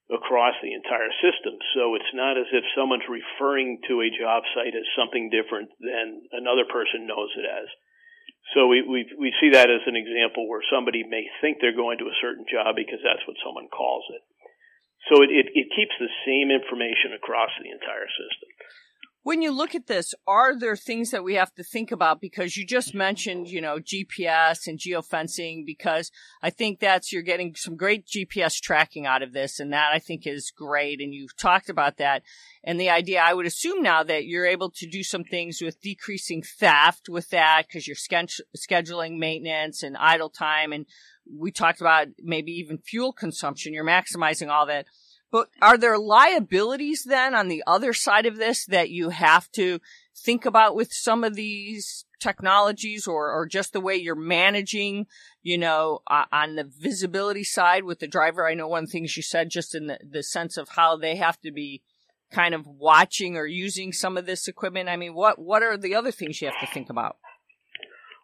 across 0.09 0.55
the 0.59 0.73
entire 0.73 1.11
system. 1.23 1.55
So 1.77 1.95
it's 1.95 2.13
not 2.13 2.35
as 2.35 2.49
if 2.51 2.65
someone's 2.75 3.07
referring 3.07 3.79
to 3.87 4.01
a 4.01 4.11
job 4.11 4.43
site 4.51 4.75
as 4.75 4.87
something 4.97 5.29
different 5.29 5.69
than 5.79 6.27
another 6.33 6.65
person 6.67 7.07
knows 7.07 7.31
it 7.37 7.47
as. 7.47 7.69
So 8.53 8.67
we, 8.67 8.83
we, 8.83 9.07
we 9.15 9.31
see 9.39 9.53
that 9.55 9.71
as 9.71 9.85
an 9.87 9.95
example 9.95 10.49
where 10.49 10.65
somebody 10.67 11.07
may 11.07 11.29
think 11.39 11.57
they're 11.61 11.77
going 11.77 12.01
to 12.03 12.11
a 12.11 12.19
certain 12.19 12.43
job 12.49 12.75
because 12.75 12.99
that's 12.99 13.23
what 13.29 13.39
someone 13.39 13.71
calls 13.71 14.03
it. 14.11 14.23
So 15.09 15.23
it, 15.23 15.31
it, 15.31 15.47
it 15.55 15.67
keeps 15.73 15.95
the 15.97 16.11
same 16.27 16.51
information 16.51 17.15
across 17.15 17.49
the 17.57 17.71
entire 17.71 18.09
system. 18.11 18.49
When 19.23 19.43
you 19.43 19.51
look 19.51 19.75
at 19.75 19.85
this, 19.85 20.15
are 20.25 20.57
there 20.57 20.75
things 20.75 21.11
that 21.11 21.23
we 21.23 21.35
have 21.35 21.53
to 21.53 21.63
think 21.63 21.91
about? 21.91 22.19
Because 22.19 22.57
you 22.57 22.65
just 22.65 22.95
mentioned, 22.95 23.47
you 23.47 23.61
know, 23.61 23.77
GPS 23.77 24.65
and 24.65 24.79
geofencing, 24.79 25.63
because 25.63 26.09
I 26.41 26.49
think 26.49 26.79
that's, 26.79 27.13
you're 27.13 27.21
getting 27.21 27.53
some 27.55 27.75
great 27.75 28.07
GPS 28.07 28.59
tracking 28.59 29.05
out 29.05 29.21
of 29.21 29.31
this. 29.31 29.59
And 29.59 29.71
that 29.73 29.91
I 29.93 29.99
think 29.99 30.25
is 30.25 30.51
great. 30.55 30.99
And 30.99 31.13
you've 31.13 31.37
talked 31.37 31.69
about 31.69 31.97
that. 31.97 32.23
And 32.63 32.81
the 32.81 32.89
idea, 32.89 33.21
I 33.21 33.35
would 33.35 33.45
assume 33.45 33.83
now 33.83 34.01
that 34.01 34.25
you're 34.25 34.47
able 34.47 34.71
to 34.71 34.89
do 34.89 35.03
some 35.03 35.23
things 35.23 35.59
with 35.61 35.81
decreasing 35.81 36.41
theft 36.41 37.07
with 37.07 37.29
that, 37.29 37.67
because 37.67 37.87
you're 37.87 37.95
scheduling 37.95 39.19
maintenance 39.19 39.83
and 39.83 39.97
idle 39.97 40.31
time. 40.31 40.73
And 40.73 40.87
we 41.31 41.51
talked 41.51 41.79
about 41.79 42.07
maybe 42.19 42.53
even 42.53 42.79
fuel 42.79 43.13
consumption. 43.13 43.71
You're 43.71 43.85
maximizing 43.85 44.49
all 44.49 44.65
that. 44.65 44.87
But 45.31 45.47
are 45.61 45.77
there 45.77 45.97
liabilities 45.97 47.03
then 47.05 47.33
on 47.33 47.47
the 47.47 47.63
other 47.65 47.93
side 47.93 48.25
of 48.25 48.35
this 48.35 48.65
that 48.65 48.89
you 48.89 49.09
have 49.09 49.49
to 49.53 49.79
think 50.15 50.45
about 50.45 50.75
with 50.75 50.91
some 50.91 51.23
of 51.23 51.35
these 51.35 52.05
technologies 52.19 53.07
or, 53.07 53.31
or 53.31 53.47
just 53.47 53.71
the 53.71 53.79
way 53.79 53.95
you're 53.95 54.13
managing, 54.13 55.07
you 55.41 55.57
know, 55.57 55.99
uh, 56.07 56.25
on 56.33 56.55
the 56.55 56.65
visibility 56.65 57.45
side 57.45 57.85
with 57.85 57.99
the 57.99 58.07
driver? 58.07 58.47
I 58.47 58.53
know 58.53 58.67
one 58.67 58.87
thing 58.87 59.03
you 59.03 59.21
said 59.21 59.49
just 59.49 59.73
in 59.73 59.87
the, 59.87 59.99
the 60.07 60.21
sense 60.21 60.57
of 60.57 60.69
how 60.69 60.97
they 60.97 61.15
have 61.15 61.39
to 61.41 61.51
be 61.51 61.81
kind 62.31 62.53
of 62.53 62.67
watching 62.67 63.37
or 63.37 63.45
using 63.45 63.93
some 63.93 64.17
of 64.17 64.25
this 64.25 64.47
equipment. 64.47 64.89
I 64.89 64.97
mean, 64.97 65.13
what, 65.13 65.39
what 65.39 65.63
are 65.63 65.77
the 65.77 65.95
other 65.95 66.11
things 66.11 66.41
you 66.41 66.49
have 66.49 66.59
to 66.59 66.73
think 66.73 66.89
about? 66.89 67.17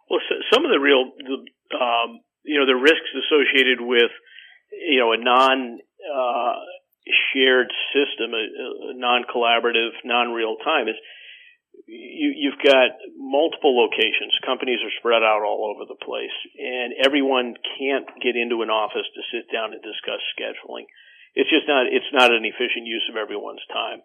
Well, 0.09 0.19
so 0.29 0.35
some 0.53 0.65
of 0.65 0.71
the 0.71 0.79
real, 0.79 1.11
the, 1.17 1.77
um, 1.77 2.19
you 2.43 2.59
know, 2.59 2.65
the 2.65 2.79
risks 2.79 3.11
associated 3.15 3.79
with, 3.81 4.11
you 4.71 4.99
know, 4.99 5.11
a 5.11 5.17
non, 5.17 5.79
uh, 5.79 6.53
shared 7.33 7.71
system, 7.93 8.33
a, 8.33 8.43
a 8.91 8.93
non-collaborative, 8.95 9.95
non-real 10.03 10.57
time, 10.63 10.87
is 10.87 10.95
you, 11.85 12.33
you've 12.35 12.61
got 12.63 12.97
multiple 13.15 13.77
locations. 13.77 14.33
Companies 14.45 14.79
are 14.81 14.93
spread 14.99 15.21
out 15.21 15.45
all 15.45 15.69
over 15.69 15.85
the 15.85 15.99
place, 15.99 16.33
and 16.57 16.93
everyone 17.05 17.55
can't 17.77 18.07
get 18.21 18.35
into 18.35 18.61
an 18.61 18.69
office 18.69 19.05
to 19.05 19.21
sit 19.31 19.51
down 19.53 19.73
and 19.73 19.81
discuss 19.83 20.21
scheduling. 20.33 20.89
It's 21.37 21.49
just 21.53 21.69
not. 21.69 21.85
It's 21.85 22.09
not 22.11 22.33
an 22.33 22.45
efficient 22.45 22.89
use 22.89 23.05
of 23.09 23.15
everyone's 23.15 23.63
time. 23.69 24.01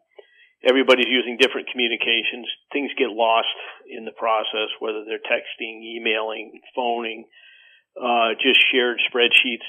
Everybody's 0.62 1.10
using 1.10 1.40
different 1.40 1.72
communications. 1.72 2.46
Things 2.70 2.92
get 2.94 3.10
lost 3.10 3.50
in 3.88 4.04
the 4.04 4.14
process, 4.14 4.70
whether 4.78 5.02
they're 5.02 5.24
texting, 5.24 5.82
emailing, 5.82 6.60
phoning, 6.76 7.26
uh, 7.98 8.38
just 8.38 8.62
shared 8.70 9.00
spreadsheets 9.10 9.66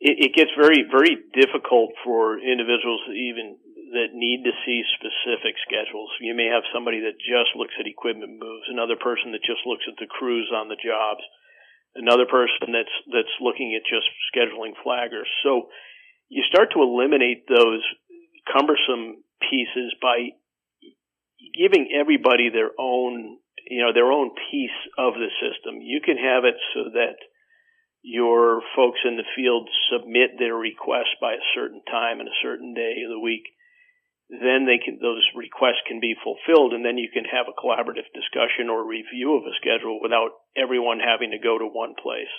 it, 0.00 0.30
it 0.30 0.32
gets 0.36 0.50
very, 0.58 0.84
very 0.84 1.16
difficult 1.32 1.96
for 2.04 2.38
individuals 2.38 3.00
even 3.12 3.56
that 3.94 4.12
need 4.12 4.42
to 4.42 4.52
see 4.66 4.82
specific 4.98 5.54
schedules. 5.62 6.10
You 6.20 6.34
may 6.34 6.50
have 6.50 6.66
somebody 6.74 7.00
that 7.06 7.22
just 7.22 7.54
looks 7.54 7.74
at 7.78 7.86
equipment 7.86 8.36
moves, 8.36 8.66
another 8.68 8.98
person 8.98 9.30
that 9.32 9.46
just 9.46 9.62
looks 9.64 9.86
at 9.86 9.96
the 9.96 10.10
crews 10.10 10.50
on 10.50 10.68
the 10.68 10.76
jobs, 10.76 11.22
another 11.94 12.26
person 12.26 12.74
that's 12.74 12.96
that's 13.08 13.36
looking 13.40 13.78
at 13.78 13.86
just 13.86 14.10
scheduling 14.34 14.74
flaggers. 14.82 15.30
So 15.46 15.70
you 16.28 16.42
start 16.50 16.74
to 16.74 16.82
eliminate 16.82 17.46
those 17.46 17.82
cumbersome 18.50 19.22
pieces 19.38 19.94
by 20.02 20.34
giving 21.54 21.94
everybody 21.94 22.50
their 22.50 22.74
own, 22.78 23.38
you 23.70 23.82
know, 23.82 23.94
their 23.94 24.10
own 24.10 24.34
piece 24.50 24.78
of 24.98 25.14
the 25.14 25.30
system. 25.38 25.78
You 25.80 26.00
can 26.02 26.18
have 26.18 26.44
it 26.44 26.58
so 26.74 26.90
that 26.94 27.16
your 28.06 28.62
folks 28.78 29.02
in 29.02 29.18
the 29.18 29.26
field 29.34 29.66
submit 29.90 30.38
their 30.38 30.54
request 30.54 31.18
by 31.18 31.34
a 31.34 31.48
certain 31.58 31.82
time 31.90 32.22
and 32.22 32.30
a 32.30 32.40
certain 32.40 32.70
day 32.70 33.02
of 33.02 33.10
the 33.10 33.18
week, 33.18 33.42
then 34.30 34.62
they 34.62 34.78
can 34.78 35.02
those 35.02 35.26
requests 35.34 35.82
can 35.90 35.98
be 35.98 36.14
fulfilled, 36.14 36.70
and 36.70 36.86
then 36.86 37.02
you 37.02 37.10
can 37.10 37.26
have 37.26 37.50
a 37.50 37.58
collaborative 37.58 38.06
discussion 38.14 38.70
or 38.70 38.86
review 38.86 39.34
of 39.34 39.42
a 39.42 39.58
schedule 39.58 39.98
without 39.98 40.38
everyone 40.54 41.02
having 41.02 41.34
to 41.34 41.42
go 41.42 41.58
to 41.58 41.66
one 41.66 41.98
place. 41.98 42.30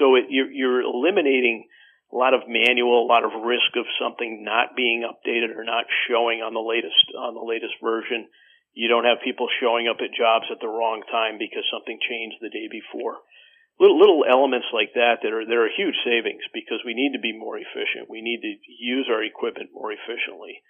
So 0.00 0.16
it, 0.16 0.32
you're, 0.32 0.48
you're 0.48 0.80
eliminating 0.80 1.68
a 2.08 2.16
lot 2.16 2.32
of 2.32 2.48
manual, 2.48 3.04
a 3.04 3.12
lot 3.12 3.28
of 3.28 3.36
risk 3.44 3.76
of 3.76 3.84
something 4.00 4.40
not 4.40 4.72
being 4.80 5.04
updated 5.04 5.52
or 5.60 5.64
not 5.64 5.92
showing 6.08 6.40
on 6.40 6.56
the 6.56 6.64
latest 6.64 7.04
on 7.20 7.36
the 7.36 7.44
latest 7.44 7.76
version. 7.84 8.32
You 8.72 8.88
don't 8.88 9.04
have 9.04 9.20
people 9.20 9.52
showing 9.60 9.92
up 9.92 10.00
at 10.00 10.16
jobs 10.16 10.48
at 10.48 10.64
the 10.64 10.72
wrong 10.72 11.04
time 11.12 11.36
because 11.36 11.68
something 11.68 12.00
changed 12.00 12.40
the 12.40 12.48
day 12.48 12.64
before 12.72 13.20
little 13.80 13.98
little 13.98 14.22
elements 14.28 14.68
like 14.72 14.92
that 14.94 15.24
that 15.24 15.32
are 15.32 15.48
there 15.48 15.64
are 15.64 15.72
huge 15.72 15.96
savings 16.04 16.44
because 16.52 16.84
we 16.84 16.92
need 16.92 17.16
to 17.16 17.22
be 17.22 17.32
more 17.32 17.56
efficient. 17.56 18.12
We 18.12 18.20
need 18.20 18.44
to 18.44 18.52
use 18.68 19.08
our 19.10 19.24
equipment 19.24 19.70
more 19.72 19.90
efficiently. 19.90 20.60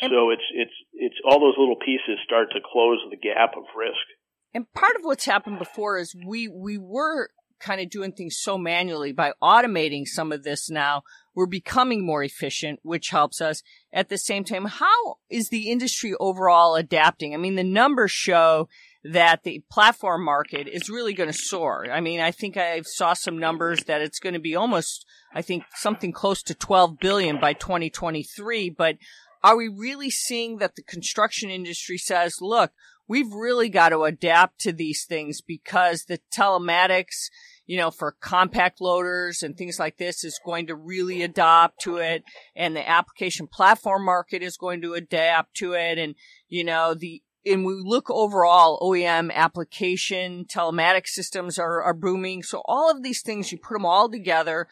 And 0.00 0.10
so 0.10 0.30
it's 0.30 0.46
it's 0.54 0.78
it's 0.94 1.20
all 1.26 1.40
those 1.40 1.58
little 1.58 1.76
pieces 1.76 2.22
start 2.24 2.48
to 2.52 2.60
close 2.62 3.02
the 3.10 3.18
gap 3.18 3.58
of 3.58 3.64
risk. 3.76 4.06
And 4.54 4.72
part 4.72 4.96
of 4.96 5.02
what's 5.02 5.24
happened 5.24 5.58
before 5.58 5.98
is 5.98 6.14
we 6.14 6.48
we 6.48 6.78
were 6.78 7.28
kind 7.58 7.80
of 7.80 7.90
doing 7.90 8.12
things 8.12 8.38
so 8.38 8.58
manually 8.58 9.12
by 9.12 9.32
automating 9.42 10.06
some 10.06 10.30
of 10.30 10.42
this 10.42 10.68
now 10.68 11.02
we're 11.34 11.46
becoming 11.46 12.04
more 12.04 12.22
efficient 12.22 12.78
which 12.82 13.08
helps 13.08 13.40
us 13.40 13.62
at 13.94 14.10
the 14.10 14.18
same 14.18 14.44
time 14.44 14.66
how 14.66 15.16
is 15.30 15.48
the 15.48 15.70
industry 15.70 16.12
overall 16.20 16.74
adapting 16.74 17.32
i 17.32 17.38
mean 17.38 17.54
the 17.54 17.64
numbers 17.64 18.10
show 18.10 18.68
that 19.12 19.42
the 19.44 19.62
platform 19.70 20.24
market 20.24 20.68
is 20.68 20.88
really 20.88 21.14
going 21.14 21.30
to 21.30 21.38
soar. 21.38 21.86
I 21.90 22.00
mean, 22.00 22.20
I 22.20 22.30
think 22.30 22.56
I 22.56 22.80
saw 22.82 23.12
some 23.12 23.38
numbers 23.38 23.84
that 23.84 24.00
it's 24.00 24.18
going 24.18 24.34
to 24.34 24.40
be 24.40 24.56
almost, 24.56 25.04
I 25.34 25.42
think 25.42 25.64
something 25.74 26.12
close 26.12 26.42
to 26.44 26.54
12 26.54 26.98
billion 26.98 27.38
by 27.38 27.52
2023. 27.52 28.70
But 28.70 28.96
are 29.42 29.56
we 29.56 29.68
really 29.68 30.10
seeing 30.10 30.58
that 30.58 30.76
the 30.76 30.82
construction 30.82 31.50
industry 31.50 31.98
says, 31.98 32.36
look, 32.40 32.72
we've 33.08 33.32
really 33.32 33.68
got 33.68 33.90
to 33.90 34.04
adapt 34.04 34.60
to 34.60 34.72
these 34.72 35.04
things 35.04 35.40
because 35.40 36.04
the 36.04 36.18
telematics, 36.34 37.28
you 37.66 37.76
know, 37.76 37.90
for 37.90 38.16
compact 38.20 38.80
loaders 38.80 39.42
and 39.42 39.56
things 39.56 39.78
like 39.78 39.98
this 39.98 40.24
is 40.24 40.40
going 40.44 40.66
to 40.66 40.74
really 40.74 41.22
adapt 41.22 41.80
to 41.82 41.98
it. 41.98 42.24
And 42.54 42.74
the 42.74 42.88
application 42.88 43.46
platform 43.46 44.04
market 44.04 44.42
is 44.42 44.56
going 44.56 44.82
to 44.82 44.94
adapt 44.94 45.56
to 45.58 45.74
it. 45.74 45.98
And, 45.98 46.14
you 46.48 46.64
know, 46.64 46.94
the 46.94 47.22
and 47.46 47.64
we 47.64 47.74
look 47.74 48.10
overall, 48.10 48.78
OEM 48.80 49.32
application, 49.32 50.44
telematics 50.44 51.08
systems 51.08 51.58
are, 51.58 51.82
are 51.82 51.94
booming. 51.94 52.42
So 52.42 52.62
all 52.64 52.90
of 52.90 53.02
these 53.02 53.22
things, 53.22 53.52
you 53.52 53.58
put 53.58 53.74
them 53.74 53.86
all 53.86 54.10
together. 54.10 54.66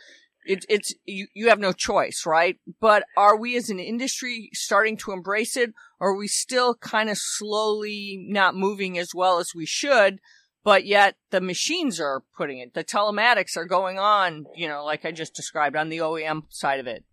It, 0.45 0.66
it's, 0.69 0.93
you, 1.04 1.28
you 1.35 1.49
have 1.49 1.61
no 1.61 1.73
choice, 1.73 2.25
right? 2.26 2.59
But 2.81 3.04
are 3.16 3.38
we 3.38 3.57
as 3.57 3.71
an 3.71 3.78
industry 3.78 4.50
starting 4.52 4.97
to 4.99 5.12
embrace 5.12 5.57
it? 5.57 5.73
Or 6.00 6.11
are 6.11 6.16
we 6.16 6.26
still 6.26 6.75
kind 6.75 7.09
of 7.09 7.16
slowly 7.16 8.26
not 8.28 8.57
moving 8.57 8.99
as 8.99 9.14
well 9.14 9.38
as 9.38 9.54
we 9.54 9.66
should? 9.66 10.19
But 10.64 10.85
yet 10.85 11.16
the 11.31 11.40
machines 11.40 12.00
are 12.00 12.25
putting 12.37 12.59
it. 12.59 12.75
The 12.75 12.85
telematics 12.85 13.57
are 13.57 13.66
going 13.66 13.99
on, 13.99 14.47
you 14.57 14.66
know, 14.66 14.85
like 14.85 15.04
I 15.04 15.12
just 15.12 15.35
described 15.35 15.76
on 15.76 15.90
the 15.90 15.99
OEM 15.99 16.45
side 16.49 16.81
of 16.81 16.87
it. 16.87 17.04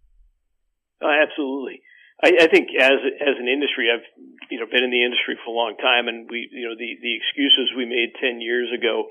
Oh, 1.01 1.09
absolutely. 1.09 1.81
I, 2.23 2.45
I 2.45 2.47
think 2.47 2.69
as 2.77 3.01
as 3.19 3.35
an 3.41 3.49
industry, 3.49 3.89
I've 3.89 4.05
you 4.49 4.59
know 4.59 4.69
been 4.69 4.85
in 4.85 4.93
the 4.93 5.03
industry 5.03 5.37
for 5.41 5.49
a 5.49 5.57
long 5.57 5.75
time, 5.77 6.07
and 6.07 6.29
we 6.29 6.47
you 6.51 6.69
know 6.69 6.75
the 6.77 6.97
the 7.01 7.13
excuses 7.17 7.73
we 7.75 7.85
made 7.85 8.13
ten 8.21 8.41
years 8.41 8.69
ago 8.69 9.09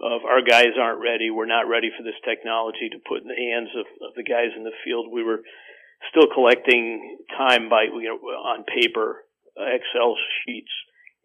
of 0.00 0.24
our 0.24 0.42
guys 0.42 0.80
aren't 0.80 1.00
ready, 1.00 1.28
we're 1.28 1.46
not 1.46 1.68
ready 1.68 1.92
for 1.92 2.02
this 2.02 2.16
technology 2.24 2.88
to 2.88 2.98
put 3.04 3.20
in 3.20 3.28
the 3.28 3.36
hands 3.36 3.68
of, 3.76 3.84
of 4.00 4.16
the 4.16 4.24
guys 4.24 4.48
in 4.56 4.64
the 4.64 4.72
field. 4.82 5.12
We 5.12 5.22
were 5.22 5.44
still 6.08 6.26
collecting 6.32 7.20
time 7.36 7.68
by 7.68 7.84
you 7.84 8.08
know 8.08 8.18
on 8.18 8.64
paper, 8.64 9.24
Excel 9.56 10.16
sheets, 10.42 10.72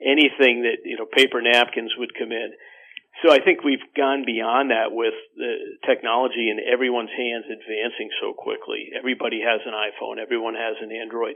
anything 0.01 0.67
that 0.67 0.83
you 0.83 0.97
know 0.97 1.07
paper 1.07 1.41
napkins 1.41 1.95
would 1.97 2.13
come 2.13 2.31
in 2.31 2.51
so 3.23 3.31
I 3.31 3.39
think 3.39 3.63
we've 3.63 3.83
gone 3.95 4.23
beyond 4.25 4.71
that 4.71 4.91
with 4.91 5.15
the 5.37 5.79
technology 5.87 6.51
in 6.51 6.59
everyone's 6.59 7.13
hands 7.15 7.47
advancing 7.47 8.11
so 8.19 8.33
quickly. 8.35 8.91
Everybody 8.91 9.39
has 9.39 9.61
an 9.63 9.71
iPhone. 9.71 10.19
Everyone 10.19 10.55
has 10.55 10.75
an 10.81 10.91
Android. 10.91 11.35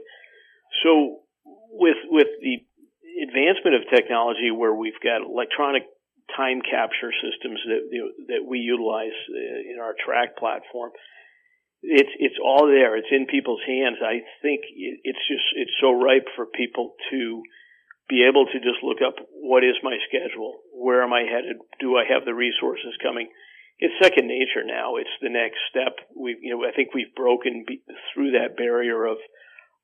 So 0.84 1.24
with 1.72 1.96
with 2.10 2.28
the 2.42 2.60
advancement 3.24 3.80
of 3.80 3.88
technology 3.88 4.50
where 4.52 4.74
we've 4.74 5.00
got 5.02 5.24
electronic 5.24 5.84
time 6.36 6.60
capture 6.62 7.12
systems 7.16 7.58
that 7.66 7.82
you 7.90 8.00
know, 8.04 8.10
that 8.28 8.42
we 8.46 8.58
utilize 8.58 9.16
uh, 9.30 9.72
in 9.72 9.78
our 9.80 9.94
track 9.96 10.36
platform. 10.36 10.90
It's 11.82 12.12
it's 12.18 12.36
all 12.44 12.66
there. 12.66 12.96
It's 12.96 13.10
in 13.10 13.24
people's 13.26 13.64
hands. 13.66 13.98
I 14.04 14.20
think 14.42 14.60
it's 14.68 15.24
just 15.26 15.48
it's 15.56 15.72
so 15.80 15.92
ripe 15.92 16.28
for 16.36 16.44
people 16.44 16.94
to 17.10 17.42
be 18.10 18.26
able 18.26 18.44
to 18.50 18.58
just 18.58 18.82
look 18.82 18.98
up 18.98 19.14
what 19.38 19.62
is 19.62 19.78
my 19.86 19.96
schedule, 20.10 20.66
where 20.74 21.06
am 21.06 21.14
I 21.14 21.22
headed, 21.22 21.62
do 21.78 21.94
I 21.94 22.04
have 22.10 22.26
the 22.26 22.34
resources 22.34 22.98
coming. 23.00 23.30
It's 23.78 23.94
second 24.02 24.26
nature 24.26 24.66
now. 24.66 24.96
It's 24.96 25.16
the 25.22 25.30
next 25.30 25.62
step. 25.70 25.96
We 26.12 26.36
you 26.42 26.52
know 26.52 26.66
I 26.66 26.74
think 26.74 26.92
we've 26.92 27.14
broken 27.14 27.64
through 28.12 28.32
that 28.36 28.58
barrier 28.58 29.06
of 29.06 29.16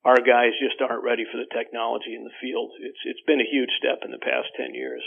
our 0.04 0.21
guys 0.21 0.59
just 0.61 0.83
aren't 0.83 1.06
ready 1.06 1.25
for 1.25 1.38
the 1.38 1.49
technology 1.54 2.12
in 2.12 2.25
the 2.25 2.37
field. 2.42 2.73
It's 2.83 3.00
it's 3.06 3.25
been 3.26 3.40
a 3.40 3.49
huge 3.50 3.71
step 3.78 4.04
in 4.04 4.11
the 4.11 4.21
past 4.21 4.52
ten 4.59 4.75
years. 4.75 5.02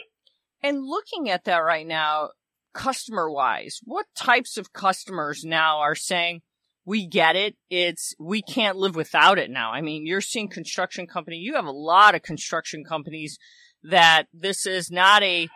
And 0.63 0.83
looking 0.83 1.29
at 1.29 1.45
that 1.45 1.59
right 1.59 1.85
now, 1.85 2.31
customer 2.73 3.29
wise, 3.29 3.79
what 3.83 4.07
types 4.15 4.57
of 4.57 4.73
customers 4.73 5.43
now 5.45 5.79
are 5.79 5.95
saying, 5.95 6.41
we 6.89 7.05
get 7.05 7.35
it. 7.35 7.55
It's, 7.69 8.15
we 8.19 8.41
can't 8.41 8.75
live 8.75 8.95
without 8.95 9.37
it 9.37 9.51
now. 9.51 9.71
I 9.71 9.81
mean, 9.81 10.07
you're 10.07 10.21
seeing 10.21 10.49
construction 10.49 11.05
company. 11.05 11.35
You 11.37 11.53
have 11.53 11.65
a 11.65 11.71
lot 11.71 12.15
of 12.15 12.23
construction 12.23 12.83
companies 12.83 13.37
that 13.83 14.23
this 14.33 14.65
is 14.65 14.89
not 14.89 15.21
a, 15.21 15.47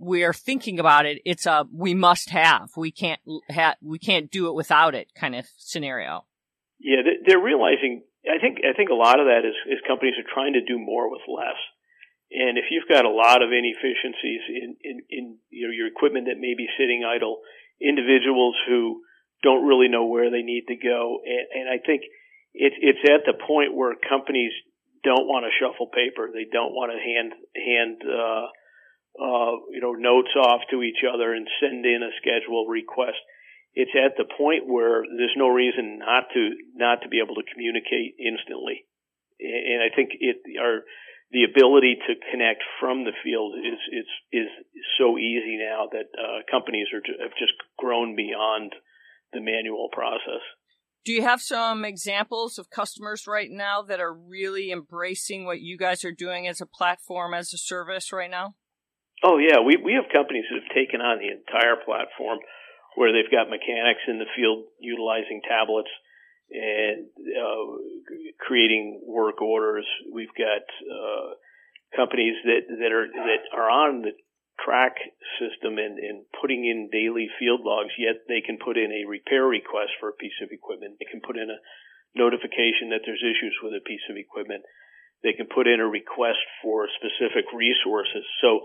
we're 0.00 0.32
thinking 0.32 0.80
about 0.80 1.06
it. 1.06 1.22
It's 1.24 1.46
a, 1.46 1.64
we 1.72 1.94
must 1.94 2.30
have. 2.30 2.70
We 2.76 2.90
can't 2.90 3.20
have, 3.48 3.76
we 3.80 4.00
can't 4.00 4.32
do 4.32 4.48
it 4.48 4.54
without 4.54 4.96
it 4.96 5.12
kind 5.14 5.36
of 5.36 5.46
scenario. 5.56 6.26
Yeah, 6.80 7.02
they're 7.24 7.38
realizing 7.38 8.02
I 8.26 8.36
think 8.36 8.60
I 8.68 8.76
think 8.76 8.90
a 8.90 8.98
lot 9.06 9.16
of 9.16 9.26
that 9.32 9.48
is, 9.48 9.56
is 9.64 9.80
companies 9.88 10.18
are 10.20 10.28
trying 10.28 10.52
to 10.52 10.64
do 10.64 10.76
more 10.76 11.08
with 11.08 11.24
less. 11.24 11.56
And 12.30 12.58
if 12.58 12.66
you've 12.70 12.88
got 12.88 13.08
a 13.08 13.10
lot 13.10 13.42
of 13.42 13.48
inefficiencies 13.50 14.42
in, 14.48 14.76
in, 14.84 14.96
in 15.08 15.24
you 15.50 15.66
know, 15.66 15.72
your 15.72 15.88
equipment 15.88 16.28
that 16.28 16.38
may 16.38 16.54
be 16.54 16.68
sitting 16.78 17.02
idle, 17.02 17.40
individuals 17.80 18.54
who 18.68 19.02
don't 19.42 19.66
really 19.66 19.88
know 19.88 20.06
where 20.06 20.30
they 20.30 20.42
need 20.42 20.64
to 20.68 20.76
go, 20.76 21.20
and, 21.24 21.46
and 21.54 21.66
I 21.68 21.78
think 21.84 22.02
it's 22.52 22.76
it's 22.80 23.04
at 23.08 23.24
the 23.26 23.38
point 23.46 23.74
where 23.74 23.94
companies 23.96 24.52
don't 25.04 25.26
want 25.26 25.46
to 25.46 25.56
shuffle 25.58 25.88
paper. 25.88 26.28
They 26.32 26.46
don't 26.50 26.72
want 26.72 26.92
to 26.92 26.98
hand 26.98 27.32
hand 27.56 27.96
uh, 28.04 28.46
uh, 29.16 29.52
you 29.70 29.80
know 29.80 29.92
notes 29.92 30.32
off 30.36 30.62
to 30.70 30.82
each 30.82 31.02
other 31.02 31.32
and 31.32 31.48
send 31.60 31.86
in 31.86 32.02
a 32.02 32.12
schedule 32.20 32.66
request 32.66 33.18
it's 33.74 33.94
at 33.94 34.18
the 34.18 34.26
point 34.26 34.66
where 34.66 35.06
there's 35.06 35.36
no 35.36 35.48
reason 35.48 35.98
not 35.98 36.26
to 36.34 36.50
not 36.74 37.02
to 37.02 37.08
be 37.08 37.22
able 37.22 37.36
to 37.36 37.46
communicate 37.52 38.18
instantly. 38.18 38.86
And 39.38 39.80
I 39.82 39.94
think 39.94 40.10
it 40.18 40.42
our 40.58 40.82
the 41.30 41.46
ability 41.46 41.94
to 42.10 42.18
connect 42.30 42.62
from 42.80 43.04
the 43.04 43.14
field 43.22 43.54
is 43.54 43.78
is 43.94 44.08
is 44.32 44.50
so 44.98 45.18
easy 45.18 45.56
now 45.56 45.86
that 45.92 46.10
uh, 46.18 46.42
companies 46.50 46.88
are 46.92 47.02
have 47.22 47.36
just 47.38 47.54
grown 47.78 48.16
beyond 48.16 48.74
the 49.32 49.40
manual 49.40 49.88
process. 49.92 50.42
Do 51.04 51.12
you 51.12 51.22
have 51.22 51.40
some 51.40 51.84
examples 51.84 52.58
of 52.58 52.68
customers 52.68 53.26
right 53.26 53.50
now 53.50 53.82
that 53.82 54.00
are 54.00 54.12
really 54.12 54.70
embracing 54.70 55.46
what 55.46 55.60
you 55.60 55.78
guys 55.78 56.04
are 56.04 56.12
doing 56.12 56.46
as 56.46 56.60
a 56.60 56.66
platform 56.66 57.32
as 57.32 57.54
a 57.54 57.58
service 57.58 58.12
right 58.12 58.30
now? 58.30 58.54
Oh 59.24 59.38
yeah, 59.38 59.60
we 59.64 59.76
we 59.76 59.94
have 59.94 60.12
companies 60.12 60.44
that 60.50 60.60
have 60.60 60.76
taken 60.76 61.00
on 61.00 61.18
the 61.18 61.28
entire 61.28 61.76
platform 61.84 62.38
where 62.96 63.12
they've 63.12 63.30
got 63.30 63.48
mechanics 63.48 64.00
in 64.08 64.18
the 64.18 64.28
field 64.36 64.64
utilizing 64.80 65.40
tablets 65.48 65.90
and 66.50 67.06
uh, 67.36 68.34
creating 68.40 69.00
work 69.06 69.40
orders. 69.40 69.86
We've 70.12 70.34
got 70.36 70.64
uh, 70.84 71.36
companies 71.96 72.36
that 72.44 72.68
that 72.68 72.92
are 72.92 73.06
that 73.08 73.42
are 73.56 73.70
on 73.70 74.02
the 74.02 74.12
track 74.64 74.96
system 75.38 75.78
and, 75.78 75.98
and 75.98 76.24
putting 76.40 76.64
in 76.64 76.92
daily 76.92 77.28
field 77.38 77.60
logs, 77.64 77.94
yet 77.98 78.28
they 78.28 78.40
can 78.40 78.58
put 78.58 78.76
in 78.76 78.92
a 78.92 79.08
repair 79.08 79.44
request 79.44 79.96
for 79.98 80.08
a 80.10 80.20
piece 80.20 80.36
of 80.42 80.52
equipment. 80.52 80.96
They 80.98 81.08
can 81.10 81.20
put 81.20 81.36
in 81.36 81.48
a 81.48 81.60
notification 82.14 82.90
that 82.90 83.02
there's 83.06 83.22
issues 83.22 83.56
with 83.62 83.74
a 83.74 83.84
piece 83.84 84.04
of 84.10 84.16
equipment. 84.16 84.64
They 85.22 85.32
can 85.32 85.46
put 85.46 85.68
in 85.68 85.80
a 85.80 85.86
request 85.86 86.40
for 86.62 86.88
specific 86.96 87.46
resources. 87.52 88.24
So 88.40 88.60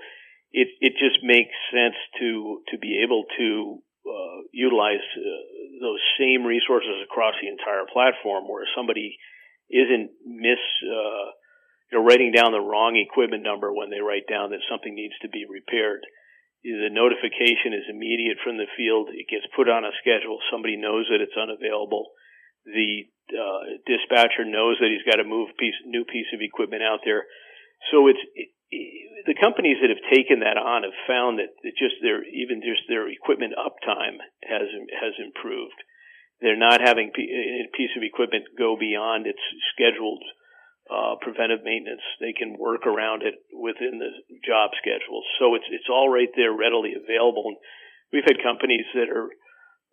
it 0.52 0.70
it 0.80 0.94
just 0.96 1.20
makes 1.24 1.54
sense 1.72 2.00
to 2.20 2.64
to 2.72 2.78
be 2.80 3.04
able 3.04 3.26
to 3.38 3.80
uh, 4.08 4.40
utilize 4.52 5.04
uh, 5.18 5.44
those 5.82 6.00
same 6.18 6.46
resources 6.46 7.04
across 7.04 7.36
the 7.42 7.52
entire 7.52 7.84
platform, 7.92 8.48
where 8.48 8.64
somebody 8.76 9.18
isn't 9.70 10.12
miss 10.24 10.62
uh, 10.86 11.28
you 11.92 11.98
know 11.98 12.04
writing 12.06 12.32
down 12.32 12.52
the 12.52 12.64
wrong 12.64 12.98
equipment 12.98 13.44
number 13.44 13.74
when 13.74 13.90
they 13.90 14.02
write 14.02 14.26
down 14.30 14.52
that 14.52 14.66
something 14.70 14.96
needs 14.96 15.16
to 15.22 15.30
be 15.30 15.46
repaired. 15.46 16.06
The 16.66 16.90
notification 16.90 17.78
is 17.78 17.86
immediate 17.94 18.42
from 18.42 18.58
the 18.58 18.66
field. 18.74 19.14
It 19.14 19.30
gets 19.30 19.46
put 19.54 19.70
on 19.70 19.86
a 19.86 19.94
schedule. 20.02 20.42
Somebody 20.50 20.82
knows 20.82 21.06
that 21.14 21.22
it's 21.22 21.38
unavailable. 21.38 22.10
The 22.66 23.06
uh, 23.30 23.86
dispatcher 23.86 24.50
knows 24.50 24.82
that 24.82 24.90
he's 24.90 25.06
got 25.06 25.22
to 25.22 25.30
move 25.30 25.54
piece, 25.62 25.78
new 25.86 26.06
piece 26.06 26.26
of 26.34 26.42
equipment 26.42 26.82
out 26.82 27.06
there. 27.06 27.30
So 27.94 28.10
it's 28.10 28.22
it, 28.34 28.50
the 29.30 29.38
companies 29.38 29.78
that 29.82 29.94
have 29.94 30.02
taken 30.10 30.42
that 30.42 30.58
on 30.58 30.84
have 30.84 30.98
found 31.06 31.38
that 31.38 31.54
just 31.78 32.02
their 32.02 32.26
even 32.26 32.66
just 32.66 32.90
their 32.90 33.06
equipment 33.10 33.54
uptime 33.54 34.18
has 34.42 34.66
has 34.90 35.14
improved. 35.22 35.78
They're 36.42 36.60
not 36.60 36.82
having 36.82 37.14
a 37.14 37.70
piece 37.78 37.94
of 37.96 38.04
equipment 38.04 38.58
go 38.58 38.76
beyond 38.76 39.26
its 39.26 39.40
scheduled 39.74 40.24
uh, 40.90 41.18
preventive 41.22 41.66
maintenance. 41.66 42.04
They 42.22 42.34
can 42.34 42.58
work 42.58 42.86
around 42.86 43.24
it 43.24 43.36
within 43.54 43.98
the 43.98 44.12
job 44.46 44.72
schedule. 44.78 45.22
So 45.40 45.56
it's 45.56 45.66
it's 45.72 45.90
all 45.90 46.10
right 46.10 46.30
there, 46.36 46.54
readily 46.54 46.94
available. 46.94 47.56
And 47.56 47.58
we've 48.14 48.28
had 48.28 48.44
companies 48.46 48.86
that 48.94 49.10
are 49.10 49.30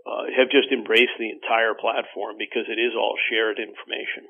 uh, 0.05 0.25
have 0.37 0.51
just 0.51 0.69
embraced 0.75 1.15
the 1.19 1.31
entire 1.31 1.75
platform 1.79 2.37
because 2.37 2.67
it 2.67 2.81
is 2.81 2.93
all 2.99 3.15
shared 3.31 3.63
information. 3.63 4.27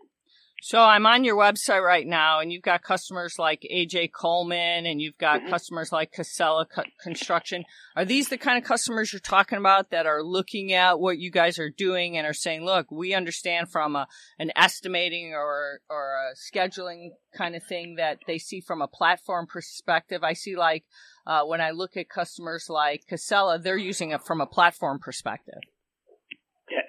So 0.65 0.79
I'm 0.79 1.07
on 1.07 1.25
your 1.25 1.37
website 1.37 1.85
right 1.85 2.07
now 2.07 2.39
and 2.39 2.53
you've 2.53 2.63
got 2.63 2.85
customers 2.85 3.37
like 3.37 3.67
AJ 3.69 4.13
Coleman 4.13 4.87
and 4.87 5.03
you've 5.03 5.19
got 5.19 5.41
mm-hmm. 5.41 5.51
customers 5.51 5.91
like 5.91 6.13
Casella 6.13 6.69
Construction. 7.03 7.65
Are 7.97 8.05
these 8.05 8.29
the 8.29 8.39
kind 8.39 8.59
of 8.59 8.63
customers 8.63 9.13
you're 9.13 9.19
talking 9.19 9.59
about 9.59 9.91
that 9.91 10.07
are 10.07 10.23
looking 10.23 10.73
at 10.73 11.01
what 11.01 11.19
you 11.19 11.33
guys 11.33 11.59
are 11.59 11.69
doing 11.69 12.17
and 12.17 12.29
are 12.29 12.33
saying, 12.33 12.65
look, 12.65 12.93
we 12.93 13.13
understand 13.13 13.73
from 13.73 13.97
a, 13.97 14.07
an 14.39 14.53
estimating 14.55 15.33
or, 15.35 15.81
or 15.91 16.15
a 16.31 16.35
scheduling 16.37 17.09
kind 17.37 17.57
of 17.57 17.65
thing 17.65 17.97
that 17.97 18.19
they 18.29 18.39
see 18.39 18.61
from 18.61 18.83
a 18.83 18.87
platform 18.87 19.49
perspective. 19.49 20.23
I 20.23 20.35
see 20.35 20.55
like, 20.55 20.85
uh, 21.27 21.43
when 21.43 21.61
I 21.61 21.73
look 21.73 21.97
at 21.97 22.09
customers 22.09 22.67
like 22.69 23.03
Casella, 23.09 23.59
they're 23.59 23.77
using 23.77 24.13
it 24.13 24.23
from 24.23 24.41
a 24.41 24.47
platform 24.47 25.01
perspective. 25.01 25.59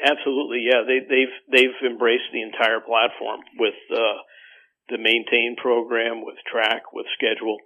Absolutely, 0.06 0.66
yeah. 0.70 0.84
They, 0.86 1.00
they've 1.04 1.36
they've 1.52 1.80
embraced 1.92 2.30
the 2.32 2.42
entire 2.42 2.80
platform 2.80 3.42
with 3.58 3.78
uh, 3.92 4.20
the 4.90 4.98
maintain 4.98 5.56
program, 5.58 6.26
with 6.26 6.36
track, 6.50 6.94
with 6.94 7.06
schedule, 7.18 7.58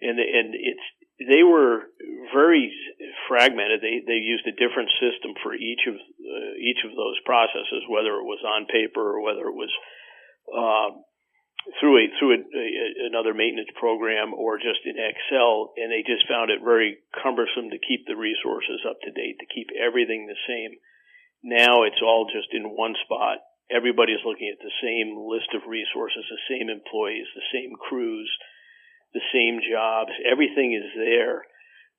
and 0.00 0.18
and 0.18 0.54
it's 0.54 0.86
they 1.18 1.42
were 1.42 1.88
very 2.34 2.68
fragmented. 3.28 3.80
They 3.80 4.04
they 4.04 4.20
used 4.20 4.46
a 4.46 4.52
different 4.52 4.92
system 5.00 5.32
for 5.42 5.54
each 5.54 5.88
of 5.88 5.96
uh, 5.96 6.52
each 6.60 6.84
of 6.84 6.92
those 6.92 7.16
processes, 7.24 7.88
whether 7.88 8.20
it 8.20 8.28
was 8.28 8.44
on 8.44 8.68
paper 8.68 9.00
or 9.00 9.24
whether 9.24 9.48
it 9.48 9.56
was 9.56 9.72
uh, 10.52 10.92
through 11.80 12.04
a 12.04 12.06
through 12.20 12.36
a, 12.36 12.40
a, 12.44 12.66
another 13.08 13.32
maintenance 13.32 13.72
program 13.80 14.34
or 14.36 14.58
just 14.60 14.84
in 14.84 15.00
Excel. 15.00 15.72
And 15.80 15.88
they 15.88 16.04
just 16.04 16.28
found 16.28 16.50
it 16.52 16.60
very 16.60 17.00
cumbersome 17.16 17.72
to 17.72 17.80
keep 17.80 18.04
the 18.04 18.16
resources 18.16 18.84
up 18.84 19.00
to 19.02 19.10
date, 19.10 19.40
to 19.40 19.48
keep 19.48 19.72
everything 19.72 20.28
the 20.28 20.38
same. 20.44 20.76
Now 21.46 21.86
it's 21.86 22.02
all 22.02 22.26
just 22.26 22.50
in 22.50 22.74
one 22.74 22.98
spot. 23.06 23.38
Everybody's 23.70 24.26
looking 24.26 24.50
at 24.50 24.58
the 24.58 24.74
same 24.82 25.14
list 25.30 25.54
of 25.54 25.70
resources, 25.70 26.26
the 26.26 26.42
same 26.50 26.66
employees, 26.68 27.30
the 27.38 27.50
same 27.54 27.70
crews, 27.78 28.26
the 29.14 29.22
same 29.32 29.62
jobs. 29.62 30.10
Everything 30.26 30.74
is 30.74 30.90
there 30.98 31.46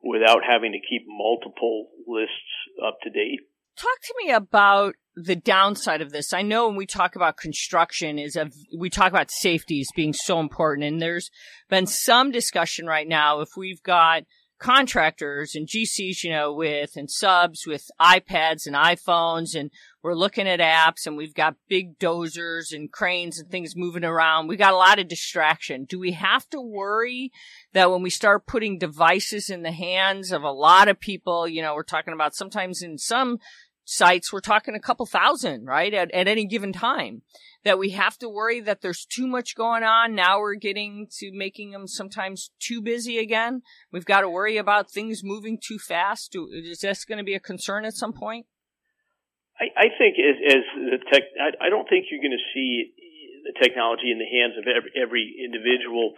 without 0.04 0.44
having 0.44 0.74
to 0.74 0.84
keep 0.84 1.08
multiple 1.08 1.88
lists 2.06 2.52
up 2.84 3.00
to 3.04 3.10
date. 3.10 3.40
Talk 3.78 4.00
to 4.04 4.14
me 4.22 4.32
about 4.32 4.96
the 5.16 5.36
downside 5.36 6.02
of 6.02 6.12
this. 6.12 6.34
I 6.34 6.42
know 6.42 6.68
when 6.68 6.76
we 6.76 6.86
talk 6.86 7.16
about 7.16 7.38
construction 7.38 8.20
is 8.20 8.36
a, 8.36 8.50
we 8.78 8.90
talk 8.90 9.10
about 9.10 9.32
safety 9.32 9.80
as 9.80 9.88
being 9.96 10.14
so 10.14 10.42
important 10.42 10.88
and 10.88 11.02
there's 11.02 11.32
been 11.70 11.88
some 11.88 12.32
discussion 12.32 12.86
right 12.86 13.08
now 13.08 13.40
if 13.40 13.50
we've 13.56 13.82
got 13.82 14.24
contractors 14.60 15.56
and 15.56 15.68
GCs, 15.68 16.24
you 16.24 16.32
know, 16.32 16.54
with 16.54 16.92
and 16.96 17.10
subs 17.10 17.66
with 17.68 17.90
iPads 18.02 18.66
and 18.66 18.76
iPhones 18.76 19.56
and 19.56 19.72
we're 20.02 20.16
looking 20.16 20.48
at 20.48 20.60
apps 20.60 21.06
and 21.06 21.18
we've 21.18 21.34
got 21.34 21.56
big 21.68 22.00
dozers 22.00 22.72
and 22.72 22.92
cranes 22.92 23.40
and 23.40 23.50
things 23.50 23.76
moving 23.76 24.04
around. 24.04 24.48
We 24.48 24.56
got 24.56 24.74
a 24.74 24.78
lot 24.78 25.00
of 25.00 25.08
distraction. 25.08 25.86
Do 25.86 26.00
we 26.00 26.14
have 26.14 26.50
to 26.50 26.62
worry 26.62 27.32
that 27.74 27.92
when 27.92 28.02
we 28.02 28.10
start 28.10 28.48
putting 28.48 28.78
devices 28.78 29.50
in 29.50 29.64
the 29.64 29.72
hands 29.72 30.32
of 30.32 30.44
a 30.44 30.52
lot 30.52 30.88
of 30.88 31.00
people, 31.00 31.48
you 31.48 31.62
know, 31.62 31.76
we're 31.76 31.84
talking 31.84 32.14
about 32.14 32.36
sometimes 32.36 32.82
in 32.82 32.98
some 32.98 33.38
sites, 33.88 34.34
we're 34.34 34.42
talking 34.42 34.76
a 34.76 34.80
couple 34.80 35.06
thousand, 35.06 35.66
right? 35.66 35.94
At, 35.94 36.12
at 36.12 36.28
any 36.28 36.46
given 36.46 36.74
time 36.74 37.22
that 37.64 37.80
we 37.80 37.92
have 37.92 38.18
to 38.18 38.30
worry 38.30 38.60
that 38.60 38.82
there's 38.82 39.06
too 39.06 39.28
much 39.28 39.56
going 39.56 39.84
on. 39.84 40.14
Now 40.14 40.40
we're 40.40 40.56
getting 40.56 41.08
to 41.20 41.32
making 41.34 41.72
them 41.72 41.88
sometimes 41.88 42.52
too 42.60 42.82
busy 42.82 43.18
again. 43.18 43.62
We've 43.92 44.06
got 44.06 44.22
to 44.22 44.30
worry 44.30 44.58
about 44.58 44.92
things 44.92 45.22
moving 45.24 45.58
too 45.58 45.80
fast. 45.80 46.36
Is 46.52 46.80
this 46.80 47.06
going 47.06 47.18
to 47.18 47.24
be 47.24 47.34
a 47.34 47.40
concern 47.40 47.86
at 47.86 47.94
some 47.94 48.14
point? 48.14 48.46
I, 49.60 49.66
I 49.76 49.88
think 49.98 50.18
as, 50.20 50.36
as 50.46 50.64
the 50.76 51.00
tech, 51.12 51.24
I, 51.40 51.68
I 51.68 51.70
don't 51.70 51.88
think 51.90 52.08
you're 52.12 52.22
going 52.22 52.38
to 52.38 52.50
see 52.54 52.94
the 53.46 53.54
technology 53.64 54.12
in 54.12 54.20
the 54.20 54.28
hands 54.28 54.54
of 54.60 54.68
every, 54.68 54.92
every 55.02 55.36
individual 55.44 56.14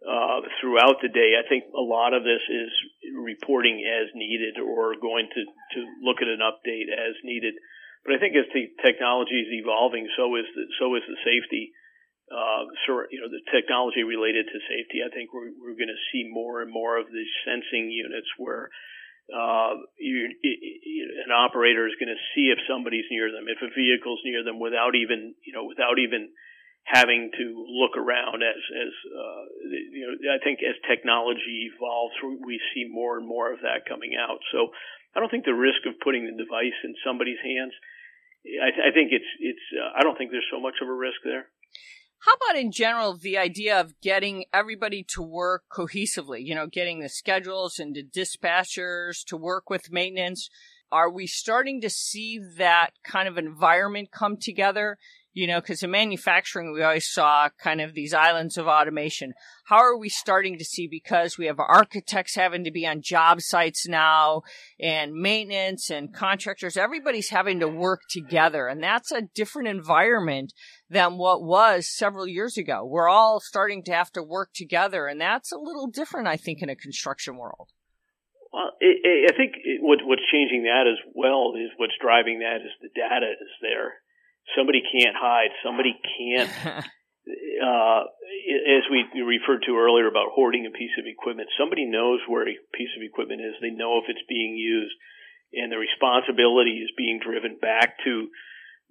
uh, 0.00 0.40
throughout 0.60 1.00
the 1.04 1.12
day. 1.12 1.36
I 1.36 1.44
think 1.48 1.68
a 1.76 1.84
lot 1.84 2.16
of 2.16 2.24
this 2.24 2.40
is 2.48 2.72
reporting 3.12 3.84
as 3.84 4.08
needed 4.14 4.56
or 4.56 4.96
going 4.96 5.28
to, 5.28 5.42
to 5.44 5.80
look 6.00 6.24
at 6.24 6.28
an 6.28 6.40
update 6.40 6.88
as 6.88 7.14
needed. 7.24 7.54
But 8.04 8.16
I 8.16 8.18
think 8.18 8.32
as 8.32 8.48
the 8.52 8.72
technology 8.80 9.44
is 9.44 9.52
evolving, 9.60 10.08
so 10.16 10.32
is 10.40 10.48
the, 10.56 10.64
so 10.80 10.96
is 10.96 11.04
the 11.04 11.20
safety. 11.20 11.76
Uh, 12.30 12.64
so, 12.86 13.04
you 13.10 13.20
know, 13.20 13.28
the 13.28 13.42
technology 13.50 14.06
related 14.06 14.46
to 14.46 14.58
safety. 14.70 15.02
I 15.02 15.10
think 15.10 15.34
we're, 15.34 15.50
we're 15.58 15.76
going 15.76 15.92
to 15.92 16.06
see 16.14 16.30
more 16.30 16.62
and 16.62 16.70
more 16.70 16.96
of 16.96 17.10
these 17.10 17.28
sensing 17.44 17.90
units 17.90 18.30
where 18.38 18.70
uh, 19.34 19.74
you, 19.98 20.30
you, 20.40 21.04
an 21.26 21.34
operator 21.34 21.90
is 21.90 21.98
going 21.98 22.14
to 22.14 22.22
see 22.32 22.48
if 22.54 22.58
somebody's 22.70 23.10
near 23.10 23.34
them, 23.34 23.50
if 23.50 23.58
a 23.60 23.68
vehicle's 23.74 24.22
near 24.24 24.46
them, 24.46 24.62
without 24.62 24.94
even, 24.94 25.34
you 25.42 25.52
know, 25.52 25.66
without 25.66 25.98
even 25.98 26.30
having 26.84 27.30
to 27.36 27.46
look 27.68 27.96
around 27.96 28.42
as 28.42 28.62
as 28.74 28.92
uh, 29.08 29.42
you 29.92 30.04
know 30.06 30.34
I 30.34 30.42
think 30.42 30.60
as 30.62 30.74
technology 30.88 31.70
evolves 31.70 32.14
we 32.22 32.60
see 32.74 32.88
more 32.90 33.18
and 33.18 33.26
more 33.26 33.52
of 33.52 33.60
that 33.62 33.86
coming 33.88 34.16
out. 34.18 34.40
So 34.52 34.68
I 35.14 35.20
don't 35.20 35.30
think 35.30 35.44
the 35.44 35.54
risk 35.54 35.86
of 35.86 36.00
putting 36.02 36.26
the 36.26 36.36
device 36.36 36.78
in 36.84 36.94
somebody's 37.04 37.40
hands 37.42 37.72
I, 38.44 38.70
th- 38.70 38.86
I 38.88 38.90
think 38.92 39.12
it's 39.12 39.28
it's 39.38 39.66
uh, 39.76 39.98
I 39.98 40.02
don't 40.02 40.16
think 40.16 40.30
there's 40.30 40.48
so 40.50 40.60
much 40.60 40.76
of 40.80 40.88
a 40.88 40.92
risk 40.92 41.20
there. 41.24 41.48
How 42.20 42.32
about 42.34 42.60
in 42.60 42.72
general 42.72 43.14
the 43.14 43.38
idea 43.38 43.78
of 43.78 43.98
getting 44.00 44.44
everybody 44.52 45.04
to 45.14 45.22
work 45.22 45.64
cohesively 45.70 46.44
you 46.44 46.54
know 46.54 46.66
getting 46.66 47.00
the 47.00 47.08
schedules 47.08 47.78
and 47.78 47.94
the 47.94 48.04
dispatchers 48.04 49.24
to 49.26 49.36
work 49.36 49.68
with 49.68 49.92
maintenance? 49.92 50.48
Are 50.92 51.10
we 51.10 51.26
starting 51.26 51.80
to 51.82 51.90
see 51.90 52.40
that 52.56 52.90
kind 53.04 53.28
of 53.28 53.38
environment 53.38 54.10
come 54.10 54.36
together 54.38 54.98
you 55.32 55.46
know, 55.46 55.60
because 55.60 55.82
in 55.82 55.90
manufacturing, 55.90 56.72
we 56.72 56.82
always 56.82 57.08
saw 57.08 57.48
kind 57.62 57.80
of 57.80 57.94
these 57.94 58.12
islands 58.12 58.56
of 58.56 58.66
automation. 58.66 59.32
How 59.66 59.76
are 59.76 59.96
we 59.96 60.08
starting 60.08 60.58
to 60.58 60.64
see 60.64 60.88
because 60.88 61.38
we 61.38 61.46
have 61.46 61.60
architects 61.60 62.34
having 62.34 62.64
to 62.64 62.72
be 62.72 62.84
on 62.86 63.00
job 63.00 63.40
sites 63.40 63.86
now 63.86 64.42
and 64.80 65.12
maintenance 65.12 65.88
and 65.88 66.12
contractors, 66.12 66.76
everybody's 66.76 67.30
having 67.30 67.60
to 67.60 67.68
work 67.68 68.00
together. 68.10 68.66
And 68.66 68.82
that's 68.82 69.12
a 69.12 69.22
different 69.22 69.68
environment 69.68 70.52
than 70.88 71.16
what 71.16 71.44
was 71.44 71.88
several 71.88 72.26
years 72.26 72.56
ago. 72.56 72.84
We're 72.84 73.08
all 73.08 73.38
starting 73.38 73.84
to 73.84 73.92
have 73.92 74.10
to 74.12 74.22
work 74.24 74.50
together. 74.52 75.06
And 75.06 75.20
that's 75.20 75.52
a 75.52 75.58
little 75.58 75.86
different, 75.86 76.26
I 76.26 76.36
think, 76.36 76.60
in 76.60 76.68
a 76.68 76.76
construction 76.76 77.36
world. 77.36 77.68
Well, 78.52 78.72
I 78.82 79.32
think 79.36 79.54
what's 79.80 80.22
changing 80.32 80.64
that 80.64 80.90
as 80.90 80.98
well 81.14 81.52
is 81.54 81.70
what's 81.76 81.94
driving 82.02 82.40
that 82.40 82.66
is 82.66 82.72
the 82.82 82.88
data 82.92 83.30
is 83.40 83.48
there 83.62 84.02
somebody 84.56 84.82
can't 84.82 85.16
hide. 85.16 85.50
Somebody 85.62 85.94
can't. 85.96 86.50
uh, 87.60 88.02
as 88.04 88.84
we 88.90 89.04
referred 89.22 89.62
to 89.66 89.76
earlier 89.76 90.08
about 90.08 90.32
hoarding 90.32 90.66
a 90.66 90.74
piece 90.74 90.94
of 90.98 91.06
equipment, 91.06 91.48
somebody 91.58 91.86
knows 91.86 92.20
where 92.26 92.48
a 92.48 92.56
piece 92.72 92.92
of 92.96 93.02
equipment 93.02 93.40
is. 93.40 93.54
They 93.60 93.70
know 93.70 93.98
if 93.98 94.08
it's 94.08 94.24
being 94.28 94.56
used, 94.56 94.94
and 95.52 95.70
the 95.70 95.78
responsibility 95.78 96.80
is 96.82 96.90
being 96.96 97.20
driven 97.22 97.58
back 97.60 97.98
to 98.04 98.28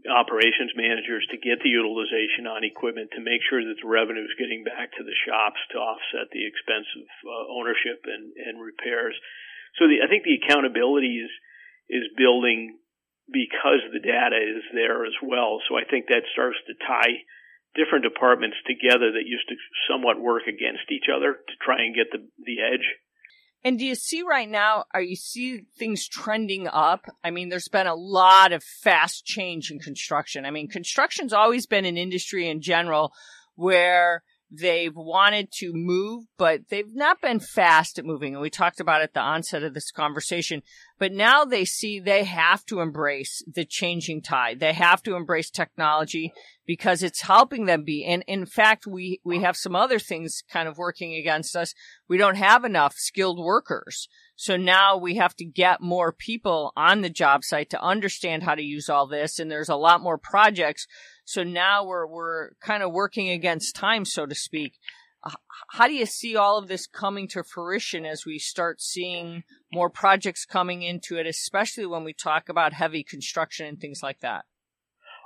operations 0.08 0.72
managers 0.80 1.28
to 1.28 1.44
get 1.44 1.60
the 1.60 1.68
utilization 1.68 2.48
on 2.48 2.64
equipment 2.64 3.12
to 3.12 3.20
make 3.20 3.44
sure 3.52 3.60
that 3.60 3.76
the 3.84 3.90
revenue 3.90 4.24
is 4.24 4.40
getting 4.40 4.64
back 4.64 4.96
to 4.96 5.04
the 5.04 5.18
shops 5.28 5.60
to 5.72 5.76
offset 5.76 6.32
the 6.32 6.48
expense 6.48 6.88
of 6.96 7.08
uh, 7.28 7.44
ownership 7.52 8.00
and, 8.08 8.32
and 8.40 8.64
repairs. 8.64 9.12
So 9.76 9.92
the, 9.92 10.00
I 10.00 10.08
think 10.08 10.24
the 10.24 10.40
accountability 10.40 11.20
is 11.20 11.32
is 11.90 12.06
building 12.16 12.78
because 13.32 13.82
the 13.94 14.00
data 14.00 14.38
is 14.38 14.64
there 14.74 15.06
as 15.06 15.14
well. 15.22 15.62
So 15.70 15.78
I 15.78 15.86
think 15.90 16.08
that 16.08 16.24
starts 16.34 16.58
to 16.68 16.74
tie 16.86 17.26
different 17.76 18.04
departments 18.04 18.58
together 18.66 19.12
that 19.14 19.30
used 19.30 19.48
to 19.50 19.56
somewhat 19.90 20.20
work 20.20 20.44
against 20.48 20.90
each 20.92 21.06
other 21.14 21.34
to 21.34 21.54
try 21.62 21.86
and 21.86 21.96
get 21.96 22.12
the, 22.12 22.26
the 22.44 22.62
edge. 22.62 22.86
And 23.64 23.78
do 23.78 23.86
you 23.86 23.96
see 23.96 24.22
right 24.22 24.50
now, 24.50 24.86
are 24.94 25.02
you 25.02 25.16
see 25.16 25.66
things 25.78 26.08
trending 26.08 26.68
up? 26.68 27.06
I 27.24 27.32
mean, 27.32 27.50
there's 27.50 27.68
been 27.68 27.88
a 27.88 27.96
lot 27.96 28.54
of 28.54 28.64
fast 28.64 29.26
change 29.26 29.70
in 29.70 29.80
construction. 29.80 30.46
I 30.46 30.52
mean, 30.52 30.70
construction's 30.70 31.34
always 31.34 31.66
been 31.66 31.86
an 31.86 31.98
industry 31.98 32.50
in 32.50 32.62
general 32.62 33.12
where 33.56 34.24
they've 34.52 34.96
wanted 34.96 35.52
to 35.60 35.72
move, 35.74 36.26
but 36.38 36.62
they've 36.70 36.94
not 36.94 37.22
been 37.22 37.40
fast 37.40 38.00
at 38.00 38.06
moving. 38.06 38.34
And 38.34 38.42
we 38.42 38.50
talked 38.50 38.80
about 38.80 39.02
at 39.02 39.14
the 39.14 39.20
onset 39.20 39.64
of 39.64 39.74
this 39.74 39.92
conversation. 39.92 40.62
But 40.98 41.14
now 41.14 41.46
they 41.46 41.66
see 41.66 42.00
they 42.00 42.24
have 42.24 42.66
to 42.66 42.82
embrace 42.82 43.44
the 43.48 43.66
changing 43.66 44.22
tide. 44.22 44.60
They 44.60 44.74
have 44.74 45.02
to 45.04 45.16
embrace 45.16 45.50
technology 45.50 46.34
because 46.66 47.04
it's 47.04 47.22
helping 47.22 47.66
them 47.66 47.84
be. 47.84 48.06
And 48.06 48.24
in 48.28 48.46
fact, 48.46 48.86
we, 48.86 49.22
we 49.24 49.42
have 49.42 49.56
some 49.56 49.76
other 49.76 50.00
things 50.00 50.44
kind 50.52 50.68
of 50.68 50.78
working 50.78 51.14
against 51.14 51.56
us. 51.56 51.74
We 52.08 52.18
don't 52.18 52.38
have 52.38 52.66
enough 52.66 52.96
skilled 52.96 53.40
workers. 53.40 54.08
So 54.36 54.56
now 54.56 54.96
we 54.96 55.16
have 55.16 55.36
to 55.36 55.46
get 55.46 55.82
more 55.82 56.14
people 56.14 56.72
on 56.76 57.02
the 57.02 57.10
job 57.10 57.44
site 57.44 57.70
to 57.72 57.82
understand 57.82 58.44
how 58.44 58.56
to 58.56 58.62
use 58.62 58.88
all 58.88 59.08
this. 59.08 59.38
And 59.38 59.52
there's 59.52 59.68
a 59.70 59.76
lot 59.76 60.02
more 60.02 60.18
projects. 60.18 60.88
So 61.30 61.44
now 61.44 61.86
we're, 61.86 62.08
we're 62.08 62.50
kind 62.60 62.82
of 62.82 62.92
working 62.92 63.30
against 63.30 63.76
time, 63.76 64.04
so 64.06 64.26
to 64.26 64.34
speak 64.34 64.74
how 65.72 65.88
do 65.88 65.94
you 65.94 66.06
see 66.06 66.36
all 66.36 66.58
of 66.58 66.68
this 66.68 66.88
coming 66.88 67.28
to 67.30 67.44
fruition 67.44 68.06
as 68.06 68.26
we 68.26 68.40
start 68.40 68.82
seeing 68.82 69.44
more 69.72 69.90
projects 69.90 70.46
coming 70.46 70.82
into 70.82 71.18
it, 71.18 71.28
especially 71.28 71.86
when 71.86 72.04
we 72.04 72.14
talk 72.14 72.50
about 72.50 72.74
heavy 72.74 73.04
construction 73.04 73.66
and 73.66 73.80
things 73.80 74.02
like 74.02 74.20
that? 74.22 74.46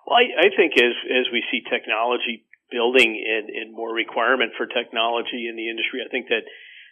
Well, 0.05 0.17
I, 0.17 0.47
I 0.47 0.49
think 0.55 0.73
as 0.77 0.93
as 1.07 1.31
we 1.31 1.43
see 1.51 1.61
technology 1.69 2.45
building 2.71 3.21
and, 3.21 3.49
and 3.49 3.75
more 3.75 3.93
requirement 3.93 4.51
for 4.57 4.65
technology 4.65 5.47
in 5.47 5.55
the 5.55 5.69
industry, 5.69 6.01
I 6.05 6.09
think 6.09 6.27
that 6.29 6.43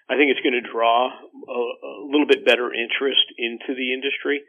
I 0.09 0.15
think 0.15 0.31
it's 0.31 0.45
going 0.45 0.61
to 0.61 0.71
draw 0.71 1.09
a, 1.09 1.61
a 1.87 2.05
little 2.05 2.27
bit 2.27 2.45
better 2.45 2.71
interest 2.71 3.25
into 3.37 3.73
the 3.75 3.93
industry, 3.93 4.43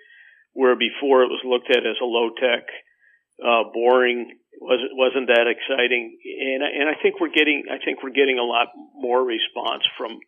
where 0.52 0.76
before 0.76 1.24
it 1.24 1.32
was 1.32 1.42
looked 1.44 1.70
at 1.70 1.86
as 1.86 1.96
a 2.00 2.04
low 2.04 2.30
tech, 2.36 2.68
uh, 3.40 3.64
boring 3.72 4.38
wasn't 4.62 4.92
wasn't 4.94 5.26
that 5.28 5.50
exciting. 5.50 6.16
And 6.22 6.62
and 6.62 6.86
I 6.88 6.96
think 7.02 7.18
we're 7.18 7.34
getting 7.34 7.66
I 7.66 7.82
think 7.82 8.02
we're 8.02 8.14
getting 8.14 8.38
a 8.38 8.46
lot 8.46 8.70
more 8.94 9.22
response 9.22 9.82
from 9.98 10.18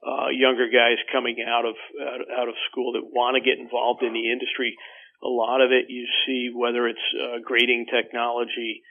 uh, 0.00 0.28
younger 0.32 0.68
guys 0.68 1.00
coming 1.12 1.40
out 1.44 1.64
of 1.64 1.76
out, 2.00 2.48
of 2.48 2.56
school 2.70 2.96
that 2.96 3.04
want 3.04 3.36
to 3.36 3.44
get 3.44 3.60
involved 3.60 4.02
in 4.02 4.12
the 4.12 4.32
industry. 4.32 4.76
A 5.22 5.28
lot 5.28 5.60
of 5.60 5.72
it 5.72 5.88
you 5.88 6.08
see 6.26 6.50
whether 6.52 6.88
it's 6.88 7.06
uh, 7.16 7.44
grading 7.44 7.86
technology. 7.92 8.82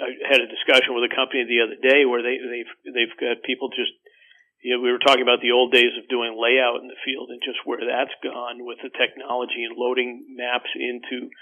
I 0.00 0.16
had 0.24 0.40
a 0.40 0.48
discussion 0.48 0.96
with 0.96 1.04
a 1.04 1.12
company 1.12 1.44
the 1.44 1.60
other 1.60 1.76
day 1.76 2.08
where 2.08 2.24
they 2.24 2.40
they've 2.40 2.72
they've 2.96 3.16
got 3.20 3.44
people 3.44 3.68
just 3.68 3.92
you 4.62 4.78
know, 4.78 4.80
we 4.80 4.94
were 4.94 5.02
talking 5.02 5.26
about 5.26 5.42
the 5.42 5.50
old 5.50 5.74
days 5.74 5.90
of 5.98 6.06
doing 6.06 6.38
layout 6.38 6.80
in 6.80 6.86
the 6.86 7.02
field 7.02 7.34
and 7.34 7.42
just 7.42 7.58
where 7.66 7.82
that's 7.82 8.14
gone 8.22 8.62
with 8.62 8.78
the 8.78 8.94
technology 8.94 9.66
and 9.66 9.74
loading 9.74 10.22
maps 10.38 10.70
into 10.78 11.34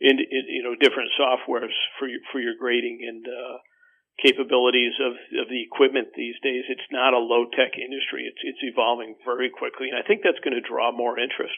in, 0.00 0.18
in 0.18 0.42
you 0.48 0.62
know 0.62 0.74
different 0.78 1.10
softwares 1.18 1.74
for 1.98 2.08
your, 2.08 2.20
for 2.32 2.40
your 2.40 2.54
grading 2.58 3.02
and 3.06 3.24
uh, 3.26 3.58
capabilities 4.22 4.94
of 5.00 5.12
of 5.42 5.48
the 5.48 5.62
equipment 5.62 6.08
these 6.14 6.36
days. 6.42 6.64
It's 6.68 6.90
not 6.90 7.14
a 7.14 7.22
low 7.22 7.46
tech 7.50 7.78
industry. 7.78 8.26
It's 8.26 8.42
it's 8.42 8.62
evolving 8.62 9.16
very 9.24 9.50
quickly, 9.50 9.88
and 9.90 9.98
I 9.98 10.06
think 10.06 10.22
that's 10.22 10.42
going 10.42 10.56
to 10.56 10.64
draw 10.64 10.90
more 10.92 11.18
interest. 11.18 11.56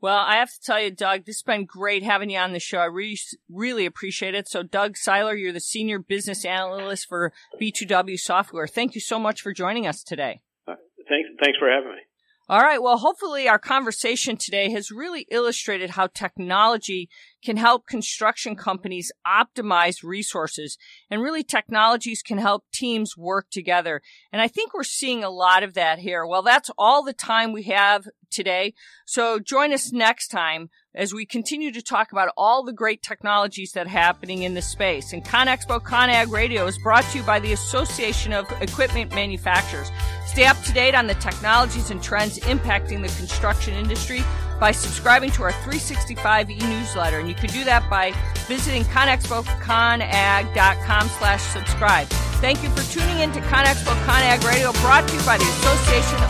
Well, 0.00 0.18
I 0.18 0.36
have 0.36 0.50
to 0.50 0.60
tell 0.60 0.80
you, 0.80 0.92
Doug, 0.92 1.24
this 1.24 1.38
has 1.38 1.42
been 1.42 1.64
great 1.64 2.04
having 2.04 2.30
you 2.30 2.38
on 2.38 2.52
the 2.52 2.60
show. 2.60 2.78
I 2.78 2.84
really, 2.84 3.18
really 3.50 3.84
appreciate 3.84 4.34
it. 4.34 4.48
So, 4.48 4.62
Doug 4.62 4.96
Seiler, 4.96 5.34
you're 5.34 5.52
the 5.52 5.60
senior 5.60 5.98
business 5.98 6.44
analyst 6.44 7.08
for 7.08 7.32
B2W 7.60 8.16
Software. 8.16 8.68
Thank 8.68 8.94
you 8.94 9.00
so 9.00 9.18
much 9.18 9.42
for 9.42 9.52
joining 9.52 9.88
us 9.88 10.04
today. 10.04 10.40
Uh, 10.68 10.76
thanks, 11.08 11.28
thanks 11.42 11.58
for 11.58 11.68
having 11.68 11.90
me. 11.90 12.07
All 12.50 12.60
right. 12.60 12.82
Well, 12.82 12.96
hopefully 12.96 13.46
our 13.46 13.58
conversation 13.58 14.38
today 14.38 14.70
has 14.70 14.90
really 14.90 15.26
illustrated 15.30 15.90
how 15.90 16.06
technology 16.06 17.10
can 17.44 17.58
help 17.58 17.86
construction 17.86 18.56
companies 18.56 19.12
optimize 19.26 20.02
resources 20.02 20.78
and 21.10 21.20
really 21.20 21.42
technologies 21.42 22.22
can 22.22 22.38
help 22.38 22.64
teams 22.72 23.18
work 23.18 23.50
together. 23.50 24.00
And 24.32 24.40
I 24.40 24.48
think 24.48 24.72
we're 24.72 24.82
seeing 24.82 25.22
a 25.22 25.28
lot 25.28 25.62
of 25.62 25.74
that 25.74 25.98
here. 25.98 26.26
Well, 26.26 26.40
that's 26.40 26.70
all 26.78 27.04
the 27.04 27.12
time 27.12 27.52
we 27.52 27.64
have 27.64 28.08
today. 28.30 28.72
So 29.04 29.38
join 29.38 29.74
us 29.74 29.92
next 29.92 30.28
time 30.28 30.70
as 30.94 31.12
we 31.12 31.26
continue 31.26 31.70
to 31.72 31.82
talk 31.82 32.12
about 32.12 32.32
all 32.34 32.64
the 32.64 32.72
great 32.72 33.02
technologies 33.02 33.72
that 33.72 33.86
are 33.86 33.90
happening 33.90 34.42
in 34.42 34.54
the 34.54 34.62
space. 34.62 35.12
And 35.12 35.22
ConExpo 35.22 35.82
ConAg 35.82 36.30
Radio 36.32 36.66
is 36.66 36.78
brought 36.78 37.04
to 37.04 37.18
you 37.18 37.24
by 37.24 37.40
the 37.40 37.52
Association 37.52 38.32
of 38.32 38.50
Equipment 38.62 39.14
Manufacturers. 39.14 39.90
Stay 40.38 40.46
up 40.46 40.62
to 40.62 40.70
date 40.72 40.94
on 40.94 41.08
the 41.08 41.16
technologies 41.16 41.90
and 41.90 42.00
trends 42.00 42.38
impacting 42.38 43.02
the 43.02 43.08
construction 43.18 43.74
industry 43.74 44.22
by 44.60 44.70
subscribing 44.70 45.32
to 45.32 45.42
our 45.42 45.50
365 45.50 46.48
e-newsletter. 46.48 47.18
And 47.18 47.28
you 47.28 47.34
can 47.34 47.50
do 47.50 47.64
that 47.64 47.90
by 47.90 48.12
visiting 48.46 48.84
conexpoconag.com 48.84 51.08
slash 51.08 51.42
subscribe. 51.42 52.06
Thank 52.38 52.62
you 52.62 52.70
for 52.70 52.84
tuning 52.92 53.18
in 53.18 53.32
to 53.32 53.40
ConExpo 53.40 54.00
ConAg 54.06 54.46
Radio 54.46 54.70
brought 54.74 55.08
to 55.08 55.16
you 55.16 55.22
by 55.26 55.38
the 55.38 55.48
Association 55.58 56.22
of 56.22 56.28